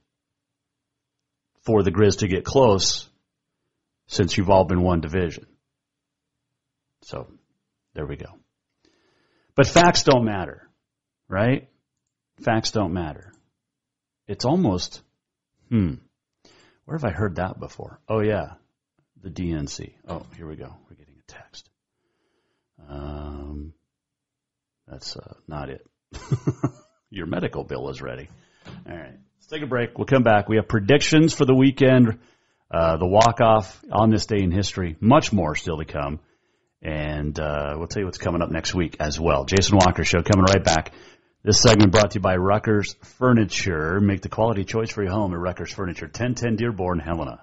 [1.64, 3.08] for the Grizz to get close,
[4.06, 5.46] since you've all been one division.
[7.02, 7.28] So
[7.94, 8.28] there we go.
[9.54, 10.68] But facts don't matter,
[11.28, 11.68] right?
[12.42, 13.32] Facts don't matter.
[14.26, 15.02] It's almost,
[15.68, 15.94] hmm,
[16.84, 18.00] where have I heard that before?
[18.08, 18.54] Oh yeah,
[19.22, 19.92] the DNC.
[20.08, 20.74] Oh, here we go.
[20.88, 21.68] We're getting a text.
[22.88, 23.74] Um,
[24.86, 25.86] that's uh, not it.
[27.10, 28.28] Your medical bill is ready.
[28.88, 29.18] All right.
[29.44, 29.98] Let's take a break.
[29.98, 30.48] We'll come back.
[30.48, 32.18] We have predictions for the weekend,
[32.70, 36.20] uh, the walk off on this day in history, much more still to come.
[36.80, 39.44] And uh, we'll tell you what's coming up next week as well.
[39.44, 40.94] Jason Walker Show coming right back.
[41.42, 44.00] This segment brought to you by Ruckers Furniture.
[44.00, 47.42] Make the quality choice for your home at Ruckers Furniture, 1010 Dearborn, Helena.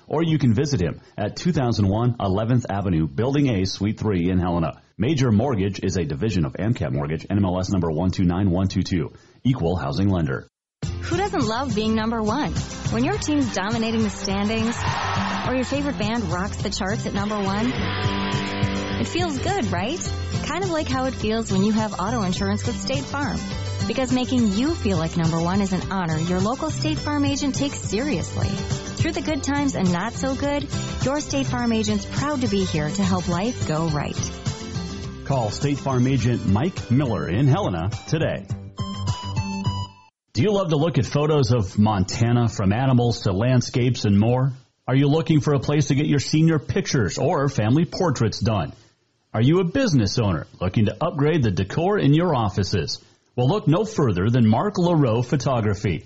[0.11, 4.81] or you can visit him at 2001 11th Avenue, Building A, Suite 3 in Helena.
[4.97, 9.13] Major Mortgage is a division of AMCAP Mortgage, NMLS number 129122,
[9.45, 10.47] equal housing lender.
[11.03, 12.51] Who doesn't love being number one?
[12.91, 14.75] When your team's dominating the standings,
[15.47, 17.71] or your favorite band rocks the charts at number one,
[18.99, 19.99] it feels good, right?
[20.43, 23.39] Kind of like how it feels when you have auto insurance with State Farm.
[23.87, 27.55] Because making you feel like number one is an honor your local State Farm agent
[27.55, 28.90] takes seriously.
[29.01, 30.67] Through the good times and not so good,
[31.03, 34.15] your State Farm agent's proud to be here to help life go right.
[35.25, 38.45] Call State Farm agent Mike Miller in Helena today.
[40.33, 44.53] Do you love to look at photos of Montana from animals to landscapes and more?
[44.87, 48.71] Are you looking for a place to get your senior pictures or family portraits done?
[49.33, 53.03] Are you a business owner looking to upgrade the decor in your offices?
[53.35, 56.05] Well, look no further than Mark LaRoe Photography.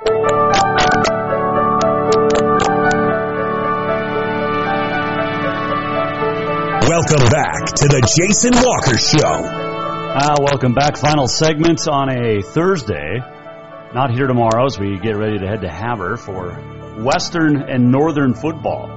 [0.00, 0.14] Welcome
[7.30, 9.18] back to the Jason Walker Show.
[9.26, 10.96] Uh, welcome back.
[10.96, 13.18] Final segment on a Thursday.
[13.92, 16.52] Not here tomorrow as we get ready to head to Havre for
[17.02, 18.88] Western and Northern football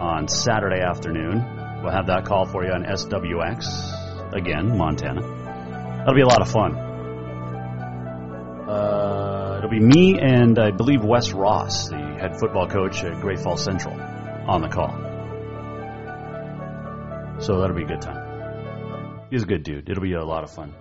[0.00, 1.44] on Saturday afternoon.
[1.84, 5.20] We'll have that call for you on SWX, again, Montana.
[5.98, 6.89] That'll be a lot of fun.
[9.60, 13.62] It'll be me and I believe Wes Ross, the head football coach at Great Falls
[13.62, 14.88] Central, on the call.
[17.42, 19.20] So that'll be a good time.
[19.28, 19.90] He's a good dude.
[19.90, 20.74] It'll be a lot of fun.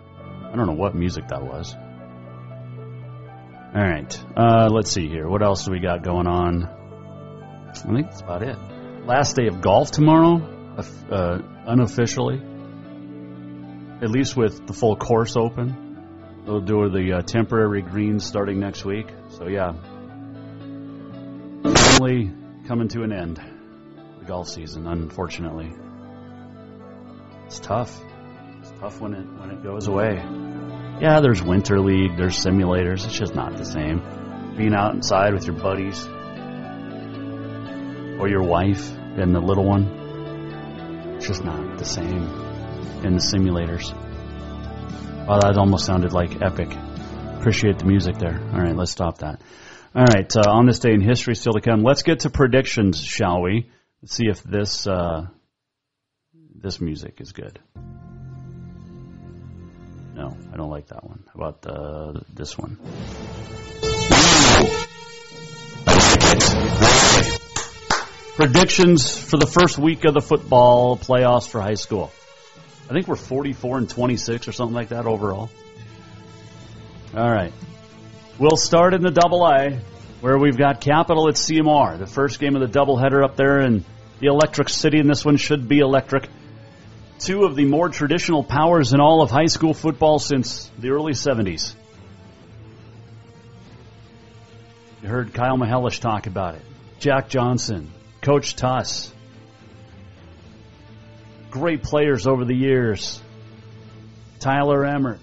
[0.50, 1.76] I don't know what music that was.
[3.76, 4.24] All right.
[4.38, 5.28] Uh, let's see here.
[5.28, 6.64] What else do we got going on?
[7.68, 8.58] I think that's about it.
[9.06, 10.38] Last day of golf tomorrow,
[11.12, 12.42] uh, unofficially.
[14.02, 15.89] At least with the full course open.
[16.50, 19.06] They'll do the uh, temporary greens starting next week.
[19.38, 19.74] So yeah,
[21.62, 22.32] finally
[22.68, 23.40] coming to an end.
[24.18, 25.72] The golf season, unfortunately.
[27.46, 27.96] It's tough.
[28.62, 30.16] It's tough when it when it goes away.
[31.00, 33.06] Yeah, there's winter league, there's simulators.
[33.06, 34.02] It's just not the same.
[34.58, 36.04] Being out inside with your buddies
[38.20, 41.14] or your wife and the little one.
[41.16, 42.24] It's just not the same
[43.04, 43.94] in the simulators.
[45.30, 46.76] Wow, that almost sounded like epic.
[47.38, 48.42] Appreciate the music there.
[48.52, 49.40] All right, let's stop that.
[49.94, 51.84] All right, uh, on this day in history still to come.
[51.84, 53.70] Let's get to predictions, shall we?
[54.02, 55.28] Let's see if this uh,
[56.56, 57.60] this music is good.
[60.16, 61.24] No, I don't like that one.
[61.28, 62.80] How about the, this one?
[68.36, 72.12] Predictions for the first week of the football playoffs for high school.
[72.90, 75.50] I think we're 44 and 26 or something like that overall.
[77.16, 77.54] All right.
[78.40, 79.80] We'll start in the double A
[80.22, 83.86] where we've got Capital at CMR, the first game of the doubleheader up there in
[84.20, 86.30] the Electric City, and this one should be electric
[87.20, 91.14] two of the more traditional powers in all of high school football since the early
[91.14, 91.76] 70s.
[95.04, 96.62] You heard Kyle Mihelish talk about it.
[97.00, 99.14] Jack Johnson, Coach Tuss.
[101.52, 103.22] Great players over the years.
[104.40, 105.20] Tyler Emmert.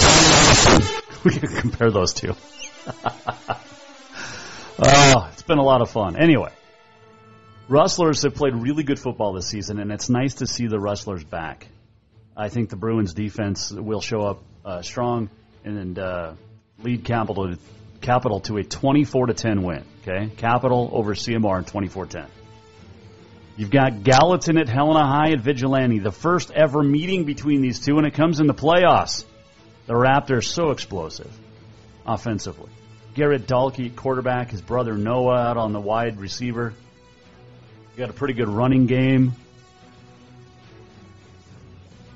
[1.24, 2.34] we can compare those two.
[4.78, 6.16] oh, it's been a lot of fun.
[6.16, 6.50] Anyway,
[7.68, 11.22] Rustlers have played really good football this season, and it's nice to see the Rustlers
[11.22, 11.68] back.
[12.36, 15.28] I think the Bruins defense will show up uh, strong
[15.64, 16.32] and uh,
[16.82, 17.54] lead Capital
[18.00, 19.84] Capital to a 24 to 10 win.
[20.02, 22.26] Okay, Capital over CMR in 24-10.
[23.60, 27.98] You've got Gallatin at Helena High at Vigilante, the first ever meeting between these two,
[27.98, 29.26] and it comes in the playoffs.
[29.84, 31.30] The Raptors so explosive
[32.06, 32.70] offensively.
[33.12, 36.72] Garrett Dalkey, quarterback, his brother Noah out on the wide receiver
[37.98, 39.34] got a pretty good running game.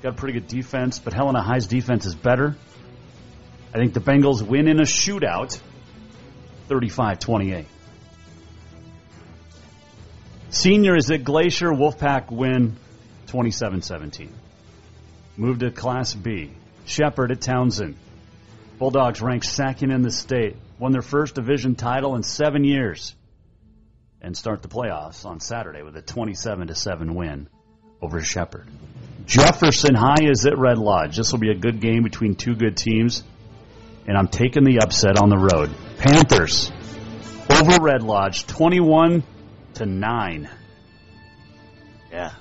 [0.01, 2.55] Got a pretty good defense, but Helena High's defense is better.
[3.71, 5.61] I think the Bengals win in a shootout
[6.69, 7.67] 35 28.
[10.55, 11.71] Senior is at Glacier.
[11.71, 12.77] Wolfpack win
[13.27, 14.33] 27 17.
[15.35, 16.49] Move to Class B.
[16.85, 17.97] Shepherd at Townsend.
[18.79, 20.55] Bulldogs ranked second in the state.
[20.79, 23.13] Won their first division title in seven years
[24.21, 27.49] and start the playoffs on Saturday with a 27 to 7 win
[28.01, 28.69] over Shepherd.
[29.25, 31.17] Jefferson High is at Red Lodge.
[31.17, 33.23] This will be a good game between two good teams,
[34.07, 35.69] and I'm taking the upset on the road.
[35.97, 36.71] Panthers
[37.49, 39.23] over Red Lodge, 21
[39.75, 40.49] to 9.
[42.11, 42.31] Yeah.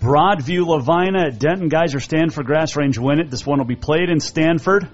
[0.00, 3.30] Broadview Lavina at Denton Geyser Stanford Grass Range Winnett.
[3.30, 4.88] This one will be played in Stanford.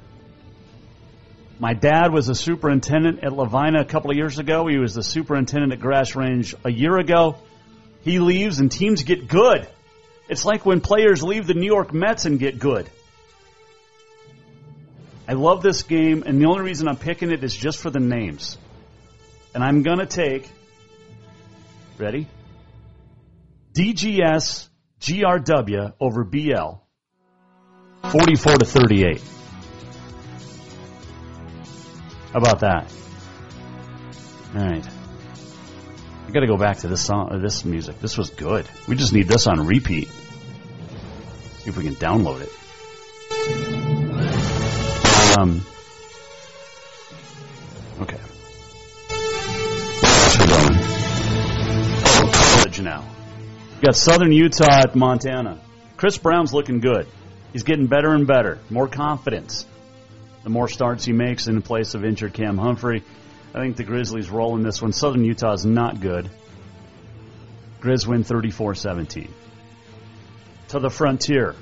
[1.59, 4.67] My dad was a superintendent at Lavina a couple of years ago.
[4.67, 7.37] He was the superintendent at Grass Range a year ago.
[8.03, 9.69] He leaves and teams get good.
[10.29, 12.89] It's like when players leave the New York Mets and get good.
[15.29, 18.01] I love this game, and the only reason I'm picking it is just for the
[18.01, 18.59] names.
[19.55, 20.51] And I'm going to take,
[21.97, 22.27] ready?
[23.73, 24.69] DGS
[25.01, 26.81] GRW over BL,
[28.11, 29.23] 44 to 38.
[32.33, 32.93] How about that?
[34.57, 34.85] All right.
[36.27, 38.01] I got to go back to this song, this music.
[38.01, 38.67] This was good.
[38.89, 40.09] We just need this on repeat.
[41.59, 42.51] See if we can download it.
[45.39, 45.65] Um.
[48.01, 48.19] Okay.
[52.83, 53.05] Now.
[53.77, 55.61] We got Southern Utah at Montana.
[55.97, 57.07] Chris Brown's looking good.
[57.53, 58.59] He's getting better and better.
[58.71, 59.67] More confidence.
[60.43, 63.03] The more starts he makes in place of injured Cam Humphrey.
[63.55, 64.93] I think the Grizzlies roll in this one.
[64.93, 66.29] Southern Utah is not good.
[67.81, 69.29] Grizz win 34-17.
[70.69, 71.55] To the frontier.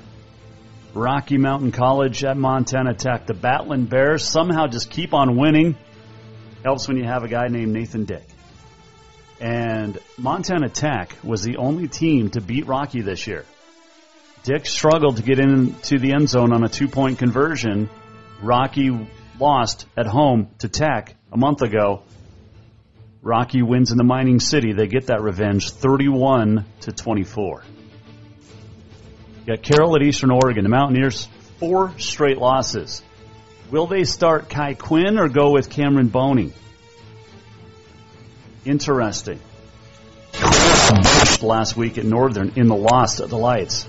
[0.93, 3.25] Rocky Mountain College at Montana Tech.
[3.25, 5.75] The Battling Bears somehow just keep on winning.
[6.63, 8.25] Helps when you have a guy named Nathan Dick.
[9.43, 13.43] And Montana Tech was the only team to beat Rocky this year.
[14.43, 17.89] Dick struggled to get into the end zone on a two point conversion.
[18.41, 18.89] Rocky
[19.37, 22.03] lost at home to Tech a month ago.
[23.21, 24.71] Rocky wins in the mining city.
[24.71, 27.63] They get that revenge 31 to 24.
[29.41, 30.63] You got Carroll at Eastern Oregon.
[30.63, 31.27] The Mountaineers,
[31.59, 33.03] four straight losses.
[33.71, 36.53] Will they start Kai Quinn or go with Cameron Boney?
[38.65, 39.39] Interesting.
[41.41, 43.87] Last week at Northern in the loss of the Lights.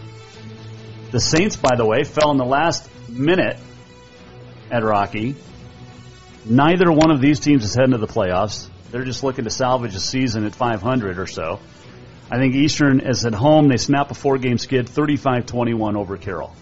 [1.12, 3.57] The Saints, by the way, fell in the last minute
[4.70, 5.37] at Rocky.
[6.45, 8.68] Neither one of these teams is heading to the playoffs.
[8.91, 11.61] They're just looking to salvage a season at 500 or so.
[12.31, 13.68] I think Eastern is at home.
[13.68, 16.55] They snap a four game skid, 35 21 over Carroll.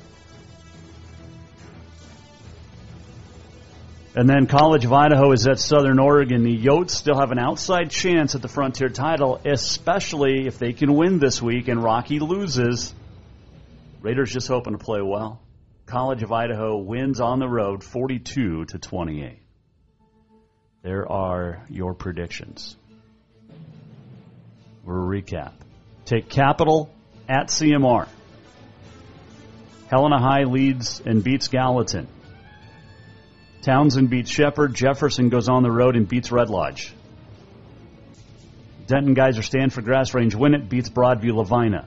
[4.14, 6.42] And then College of Idaho is at Southern Oregon.
[6.42, 10.92] The Yotes still have an outside chance at the Frontier title, especially if they can
[10.94, 12.94] win this week and Rocky loses.
[14.02, 15.40] Raiders just hoping to play well.
[15.86, 19.38] College of Idaho wins on the road 42 to 28.
[20.82, 22.76] There are your predictions.
[24.84, 25.52] We'll recap.
[26.04, 26.90] Take Capital
[27.30, 28.08] at CMR.
[29.88, 32.08] Helena High leads and beats Gallatin.
[33.62, 34.74] Townsend beats Shepherd.
[34.74, 36.92] Jefferson goes on the road and beats Red Lodge.
[38.88, 41.86] Denton Geyser Stanford Grass Range Winnett, beats Broadview Lavina.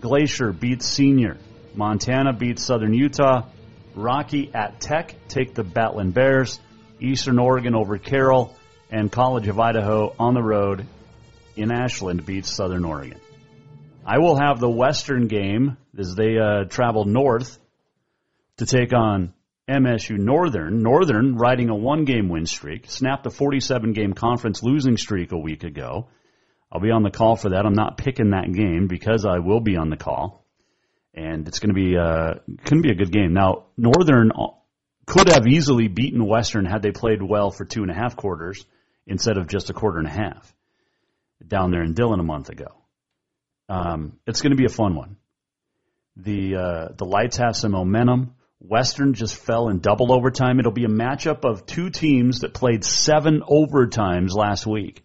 [0.00, 1.36] Glacier beats Senior.
[1.74, 3.46] Montana beats Southern Utah.
[3.94, 6.58] Rocky at Tech take the Battling Bears.
[7.00, 8.56] Eastern Oregon over Carroll.
[8.90, 10.86] And College of Idaho on the road
[11.54, 13.20] in Ashland beats Southern Oregon.
[14.06, 17.58] I will have the Western game as they uh, travel north
[18.56, 19.34] to take on
[19.68, 20.82] MSU Northern.
[20.82, 25.38] Northern riding a one game win streak, snapped a 47 game conference losing streak a
[25.38, 26.08] week ago.
[26.70, 27.64] I'll be on the call for that.
[27.66, 30.44] I'm not picking that game because I will be on the call.
[31.14, 33.32] And it's going to be uh, going to be a good game.
[33.32, 34.30] Now, Northern
[35.06, 38.64] could have easily beaten Western had they played well for two and a half quarters
[39.06, 40.54] instead of just a quarter and a half
[41.46, 42.74] down there in Dillon a month ago.
[43.68, 45.16] Um, it's going to be a fun one.
[46.16, 48.34] The uh, the lights have some momentum.
[48.60, 50.58] Western just fell in double overtime.
[50.58, 55.04] It'll be a matchup of two teams that played seven overtimes last week.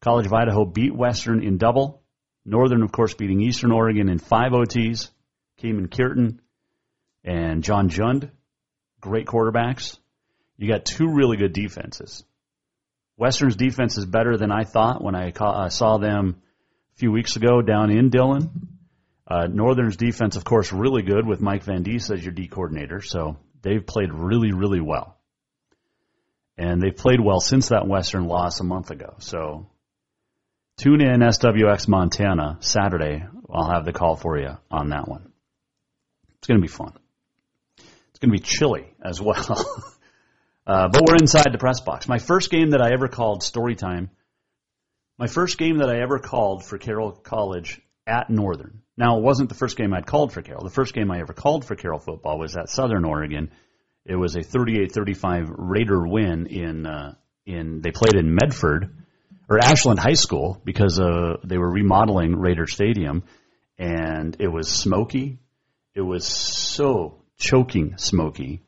[0.00, 2.02] College of Idaho beat Western in double.
[2.44, 5.08] Northern, of course, beating Eastern Oregon in five OTs.
[5.60, 6.40] Kaeman Kirton
[7.24, 8.30] and John Jund,
[9.00, 9.98] great quarterbacks.
[10.56, 12.24] You got two really good defenses.
[13.16, 16.42] Western's defense is better than I thought when I uh, saw them
[16.94, 18.71] a few weeks ago down in Dillon.
[19.26, 23.00] Uh, Northern's defense, of course, really good with Mike Van Diest as your D coordinator.
[23.00, 25.16] So they've played really, really well.
[26.58, 29.14] And they've played well since that Western loss a month ago.
[29.18, 29.66] So
[30.76, 33.24] tune in SWX Montana Saturday.
[33.50, 35.32] I'll have the call for you on that one.
[36.38, 36.92] It's going to be fun.
[37.78, 39.36] It's going to be chilly as well.
[40.66, 42.08] uh, but we're inside the press box.
[42.08, 44.10] My first game that I ever called story time.
[45.18, 49.48] My first game that I ever called for Carroll College at Northern now, it wasn't
[49.48, 50.64] the first game I'd called for Carroll.
[50.64, 53.50] The first game I ever called for Carroll football was at Southern Oregon.
[54.04, 57.14] It was a 38-35 Raider win in uh,
[57.46, 58.94] in they played in Medford
[59.48, 63.24] or Ashland High School because uh, they were remodeling Raider Stadium,
[63.78, 65.38] and it was smoky.
[65.94, 68.62] It was so choking smoky.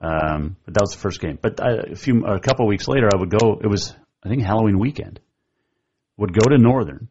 [0.00, 1.38] Um, but that was the first game.
[1.40, 3.58] But I, a few a couple weeks later, I would go.
[3.60, 3.92] It was
[4.22, 5.18] I think Halloween weekend.
[6.16, 7.08] Would go to Northern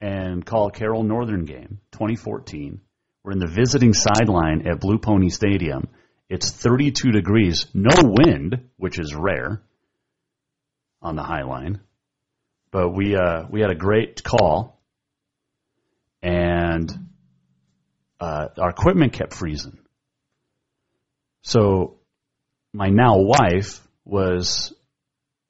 [0.00, 2.80] and call Carroll Northern game 2014.
[3.22, 5.88] We're in the visiting sideline at Blue Pony Stadium.
[6.28, 9.62] It's 32 degrees, no wind, which is rare
[11.00, 11.80] on the high line.
[12.70, 14.80] But we uh, we had a great call,
[16.22, 16.90] and
[18.20, 19.78] uh, our equipment kept freezing.
[21.42, 21.98] So
[22.72, 24.74] my now wife was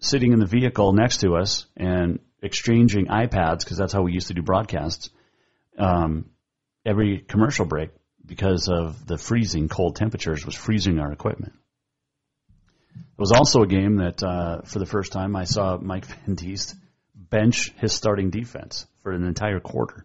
[0.00, 4.28] sitting in the vehicle next to us and exchanging iPads because that's how we used
[4.28, 5.10] to do broadcasts.
[5.78, 6.30] Um,
[6.84, 7.90] every commercial break
[8.24, 11.54] because of the freezing cold temperatures was freezing our equipment.
[12.94, 16.36] It was also a game that, uh, for the first time, I saw Mike Van
[16.36, 16.74] Diest
[17.14, 20.04] bench his starting defense for an entire quarter.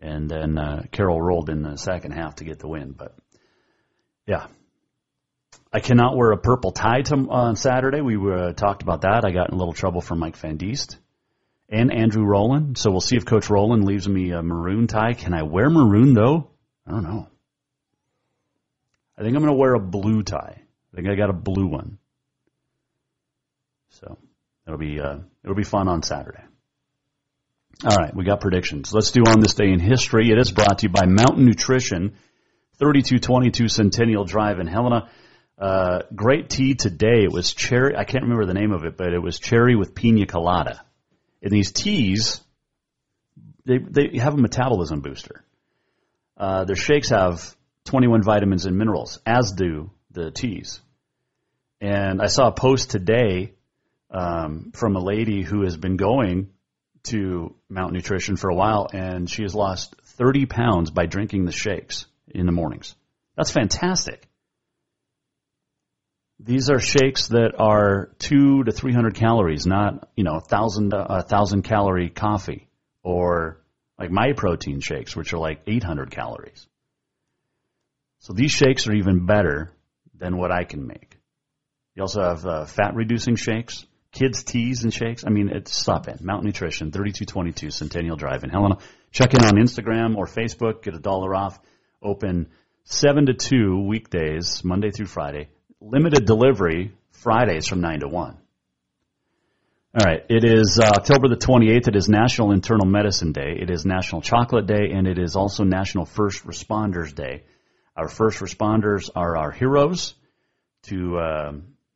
[0.00, 2.92] And then uh, Carroll rolled in the second half to get the win.
[2.92, 3.16] But
[4.26, 4.46] yeah,
[5.72, 8.00] I cannot wear a purple tie to, on Saturday.
[8.00, 9.24] We uh, talked about that.
[9.24, 10.96] I got in a little trouble from Mike Van Diest
[11.68, 12.76] and Andrew Rolin.
[12.76, 15.12] So we'll see if Coach Rolin leaves me a maroon tie.
[15.12, 16.48] Can I wear maroon though?
[16.86, 17.28] I don't know.
[19.18, 20.62] I think I'm going to wear a blue tie.
[20.92, 21.98] I think I got a blue one.
[23.90, 24.16] So
[24.66, 26.42] it'll be uh, it'll be fun on Saturday.
[27.84, 28.92] All right, we got predictions.
[28.92, 30.30] Let's do on this day in history.
[30.30, 32.16] It is brought to you by Mountain Nutrition,
[32.78, 35.08] 3222 Centennial Drive in Helena.
[35.58, 37.24] Uh, great tea today.
[37.24, 37.96] It was cherry.
[37.96, 40.84] I can't remember the name of it, but it was cherry with pina colada.
[41.42, 42.40] And these teas,
[43.64, 45.44] they they have a metabolism booster.
[46.36, 47.56] Uh, their shakes have
[47.86, 50.80] 21 vitamins and minerals, as do the teas.
[51.80, 53.54] And I saw a post today
[54.10, 56.50] um, from a lady who has been going
[57.04, 61.52] to Mount Nutrition for a while, and she has lost 30 pounds by drinking the
[61.52, 62.94] shakes in the mornings.
[63.36, 64.27] That's fantastic.
[66.40, 71.22] These are shakes that are two to 300 calories, not, you know, a thousand, a
[71.22, 72.68] thousand calorie coffee
[73.02, 73.60] or
[73.98, 76.66] like my protein shakes, which are like 800 calories.
[78.20, 79.72] So these shakes are even better
[80.14, 81.16] than what I can make.
[81.94, 85.24] You also have uh, fat reducing shakes, kids teas and shakes.
[85.26, 88.78] I mean, it's stop in Mountain Nutrition, 3222 Centennial Drive in Helena.
[89.10, 91.58] Check in on Instagram or Facebook, get a dollar off.
[92.00, 92.50] Open
[92.84, 95.48] 7 to 2 weekdays, Monday through Friday.
[95.80, 98.38] Limited delivery Fridays from 9 to 1.
[99.94, 100.24] All right.
[100.28, 101.88] It is uh, October the 28th.
[101.88, 103.56] It is National Internal Medicine Day.
[103.60, 107.44] It is National Chocolate Day, and it is also National First Responders Day.
[107.96, 110.14] Our first responders are our heroes
[110.84, 111.52] to uh,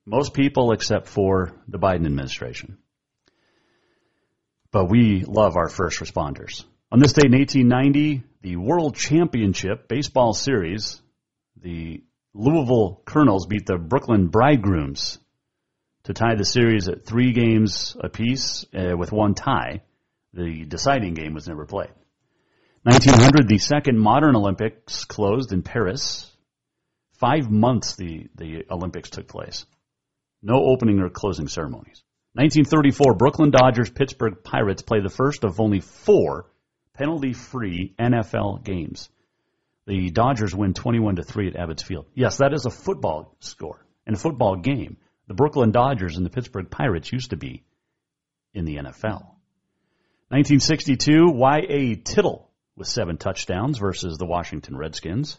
[0.07, 2.79] most people except for the Biden administration.
[4.71, 6.65] But we love our first responders.
[6.91, 11.01] On this date in 1890, the World Championship Baseball Series,
[11.61, 12.03] the
[12.35, 15.19] Louisville Colonels beat the Brooklyn Bridegrooms
[16.05, 19.83] to tie the series at three games apiece uh, with one tie.
[20.33, 21.93] The deciding game was never played.
[22.85, 26.29] 1900, the second modern Olympics closed in Paris.
[27.19, 29.67] Five months the, the Olympics took place.
[30.43, 32.03] No opening or closing ceremonies.
[32.33, 36.47] 1934, Brooklyn Dodgers Pittsburgh Pirates play the first of only four
[36.95, 39.11] penalty-free NFL games.
[39.87, 42.07] The Dodgers win 21 to 3 at Ebbets Field.
[42.15, 44.97] Yes, that is a football score and a football game.
[45.27, 47.65] The Brooklyn Dodgers and the Pittsburgh Pirates used to be
[48.55, 49.25] in the NFL.
[50.29, 51.97] 1962, Y.A.
[51.97, 55.39] Tittle with seven touchdowns versus the Washington Redskins.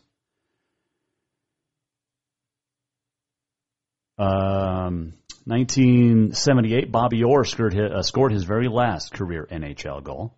[4.18, 5.14] Um,
[5.46, 10.38] 1978, Bobby Orr scored his, uh, scored his very last career NHL goal.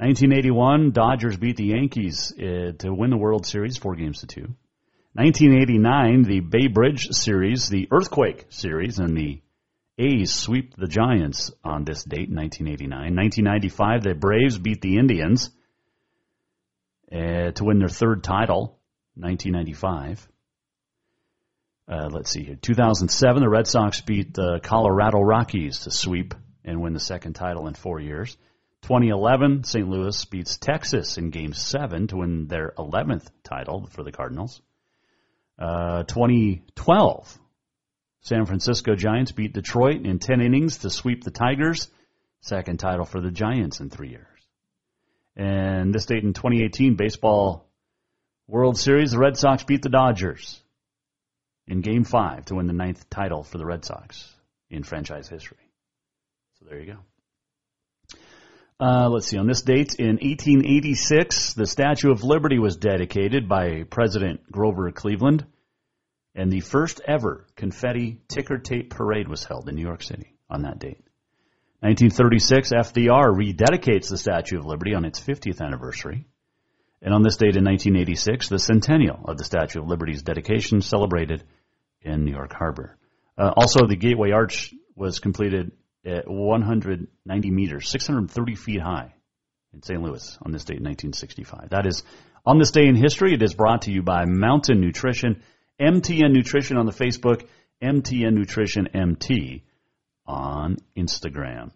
[0.00, 4.46] 1981, Dodgers beat the Yankees uh, to win the World Series, four games to two.
[5.12, 9.42] 1989, the Bay Bridge Series, the Earthquake Series, and the
[9.98, 13.14] A's sweep the Giants on this date, 1989.
[13.14, 15.50] 1995, the Braves beat the Indians
[17.12, 18.78] uh, to win their third title,
[19.16, 20.26] 1995.
[21.86, 22.56] Uh, let's see here.
[22.56, 26.32] 2007, the Red Sox beat the Colorado Rockies to sweep
[26.64, 28.38] and win the second title in four years.
[28.82, 29.88] 2011, St.
[29.88, 34.60] Louis beats Texas in Game 7 to win their 11th title for the Cardinals.
[35.58, 37.38] Uh, 2012,
[38.22, 41.88] San Francisco Giants beat Detroit in 10 innings to sweep the Tigers.
[42.40, 44.26] Second title for the Giants in three years.
[45.36, 47.68] And this date in 2018, Baseball
[48.48, 50.60] World Series, the Red Sox beat the Dodgers
[51.66, 54.28] in Game 5 to win the ninth title for the Red Sox
[54.70, 55.58] in franchise history.
[56.58, 56.98] So there you go.
[58.80, 59.36] Uh, let's see.
[59.36, 65.44] On this date in 1886, the Statue of Liberty was dedicated by President Grover Cleveland,
[66.34, 70.62] and the first ever confetti ticker tape parade was held in New York City on
[70.62, 71.04] that date.
[71.80, 76.24] 1936, FDR rededicates the Statue of Liberty on its 50th anniversary.
[77.02, 81.44] And on this date in 1986, the centennial of the Statue of Liberty's dedication celebrated
[82.00, 82.96] in New York Harbor.
[83.36, 85.72] Uh, also, the Gateway Arch was completed
[86.04, 89.14] at 190 meters, 630 feet high
[89.72, 90.00] in St.
[90.02, 91.70] Louis on this date in 1965.
[91.70, 92.02] That is
[92.44, 93.34] on this day in history.
[93.34, 95.42] It is brought to you by Mountain Nutrition,
[95.80, 97.46] MTN Nutrition on the Facebook,
[97.82, 99.62] MTN Nutrition MT
[100.26, 101.72] on Instagram.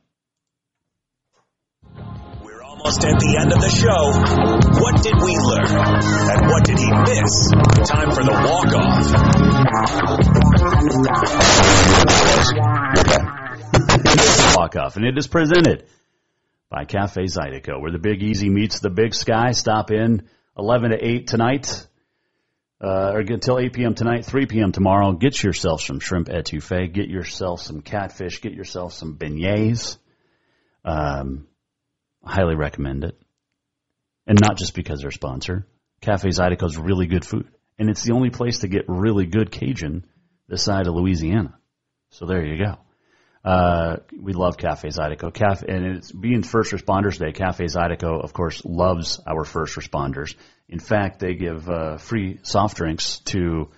[2.42, 4.12] We're almost at the end of the show.
[4.80, 5.68] What did we learn?
[6.30, 7.50] And what did he miss?
[7.88, 9.04] Time for the walk-off.
[14.64, 15.86] Walk-off, and it is presented
[16.70, 19.50] by Cafe Zydeco, where the Big Easy meets the Big Sky.
[19.50, 21.86] Stop in 11 to 8 tonight,
[22.82, 23.94] uh, or until 8 p.m.
[23.94, 24.72] tonight, 3 p.m.
[24.72, 25.12] tomorrow.
[25.12, 26.92] Get yourself some shrimp etouffee.
[26.92, 28.40] Get yourself some catfish.
[28.40, 29.98] Get yourself some beignets.
[30.82, 31.46] Um,
[32.24, 33.20] highly recommend it.
[34.26, 35.66] And not just because they're sponsor.
[36.00, 37.48] Cafe Zydeco is really good food.
[37.78, 40.06] And it's the only place to get really good Cajun
[40.48, 41.58] this side of Louisiana.
[42.10, 42.83] So there you go.
[43.44, 45.32] Uh, we love Cafe Zydeco.
[45.32, 47.32] Cafe, and it's being First Responders Day.
[47.32, 50.34] Cafe Zydeco, of course, loves our first responders.
[50.68, 53.68] In fact, they give uh, free soft drinks to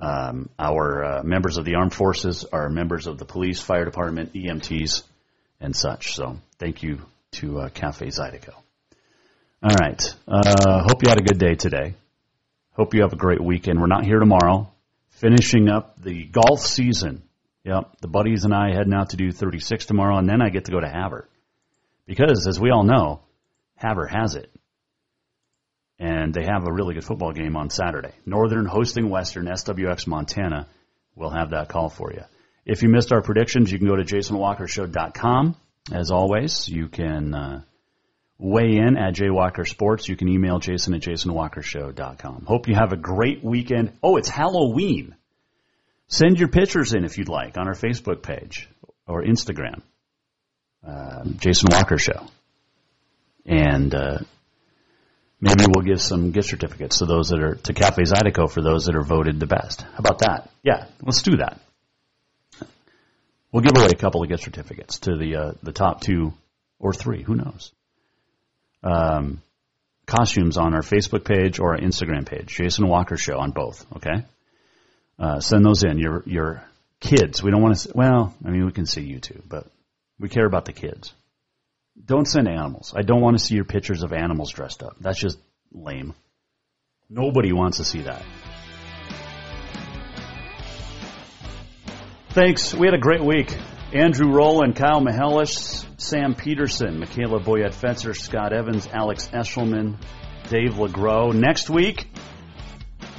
[0.00, 4.32] um, our uh, members of the armed forces, our members of the police, fire department,
[4.32, 5.02] EMTs,
[5.60, 6.14] and such.
[6.14, 7.02] So thank you
[7.32, 8.54] to uh, Cafe Zydeco.
[9.62, 10.02] All right.
[10.26, 11.94] Uh, hope you had a good day today.
[12.72, 13.78] Hope you have a great weekend.
[13.78, 14.72] We're not here tomorrow.
[15.10, 17.22] Finishing up the golf season
[17.64, 20.64] Yep, the buddies and I heading out to do 36 tomorrow, and then I get
[20.64, 21.28] to go to Havre.
[22.06, 23.22] Because, as we all know,
[23.76, 24.50] Havre has it.
[25.98, 28.12] And they have a really good football game on Saturday.
[28.26, 30.66] Northern hosting Western, SWX Montana
[31.14, 32.22] We'll have that call for you.
[32.64, 35.56] If you missed our predictions, you can go to jasonwalkershow.com.
[35.92, 37.62] As always, you can uh,
[38.38, 40.08] weigh in at JWalker Sports.
[40.08, 42.44] You can email jason at jasonwalkershow.com.
[42.46, 43.98] Hope you have a great weekend.
[44.02, 45.16] Oh, it's Halloween.
[46.12, 48.68] Send your pictures in if you'd like on our Facebook page
[49.06, 49.80] or Instagram,
[50.86, 52.26] uh, Jason Walker Show,
[53.46, 54.18] and uh,
[55.40, 58.84] maybe we'll give some gift certificates to those that are to Cafe Zydeco for those
[58.84, 59.80] that are voted the best.
[59.80, 60.50] How about that?
[60.62, 61.58] Yeah, let's do that.
[63.50, 66.34] We'll give away a couple of gift certificates to the uh, the top two
[66.78, 67.22] or three.
[67.22, 67.72] Who knows?
[68.84, 69.40] Um,
[70.04, 73.86] costumes on our Facebook page or our Instagram page, Jason Walker Show on both.
[73.96, 74.26] Okay.
[75.18, 75.98] Uh, send those in.
[75.98, 76.64] Your your
[77.00, 77.42] kids.
[77.42, 77.92] We don't want to.
[77.94, 79.66] Well, I mean, we can see you too, but
[80.18, 81.12] we care about the kids.
[82.04, 82.94] Don't send animals.
[82.96, 84.96] I don't want to see your pictures of animals dressed up.
[85.00, 85.38] That's just
[85.72, 86.14] lame.
[87.10, 88.22] Nobody wants to see that.
[92.30, 92.72] Thanks.
[92.72, 93.54] We had a great week.
[93.92, 99.98] Andrew Rolin, Kyle Mihelish, Sam Peterson, Michaela Boyette Fetzer, Scott Evans, Alex Eshelman,
[100.48, 101.34] Dave LeGros.
[101.34, 102.08] Next week,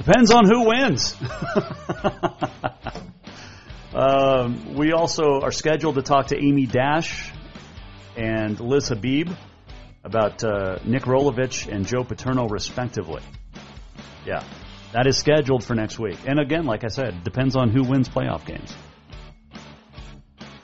[0.04, 1.16] Depends on who wins.
[3.94, 7.32] um, we also are scheduled to talk to Amy Dash
[8.16, 9.30] and Liz Habib
[10.04, 13.22] about uh, Nick Rolovich and Joe Paterno, respectively.
[14.26, 14.44] Yeah,
[14.92, 16.18] that is scheduled for next week.
[16.26, 18.74] And again, like I said, depends on who wins playoff games.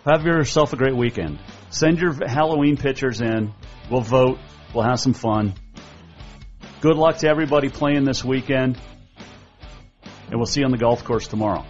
[0.04, 1.38] Have yourself a great weekend.
[1.70, 3.52] Send your Halloween pictures in.
[3.90, 4.38] We'll vote.
[4.74, 5.54] We'll have some fun.
[6.80, 8.78] Good luck to everybody playing this weekend.
[10.30, 11.64] And we'll see you on the golf course tomorrow.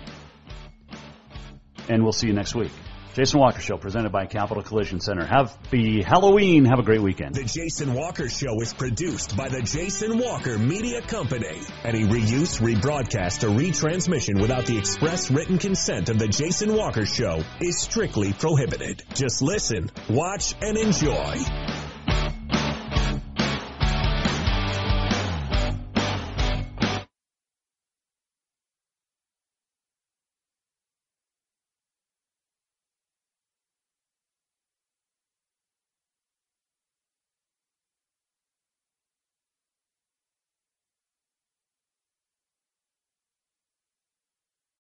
[1.88, 2.70] And we'll see you next week.
[3.14, 5.24] Jason Walker Show, presented by Capital Collision Center.
[5.26, 6.64] Have the Halloween.
[6.64, 7.34] Have a great weekend.
[7.34, 11.60] The Jason Walker Show is produced by the Jason Walker Media Company.
[11.82, 17.42] Any reuse, rebroadcast, or retransmission without the express written consent of the Jason Walker Show
[17.60, 19.02] is strictly prohibited.
[19.14, 21.89] Just listen, watch, and enjoy.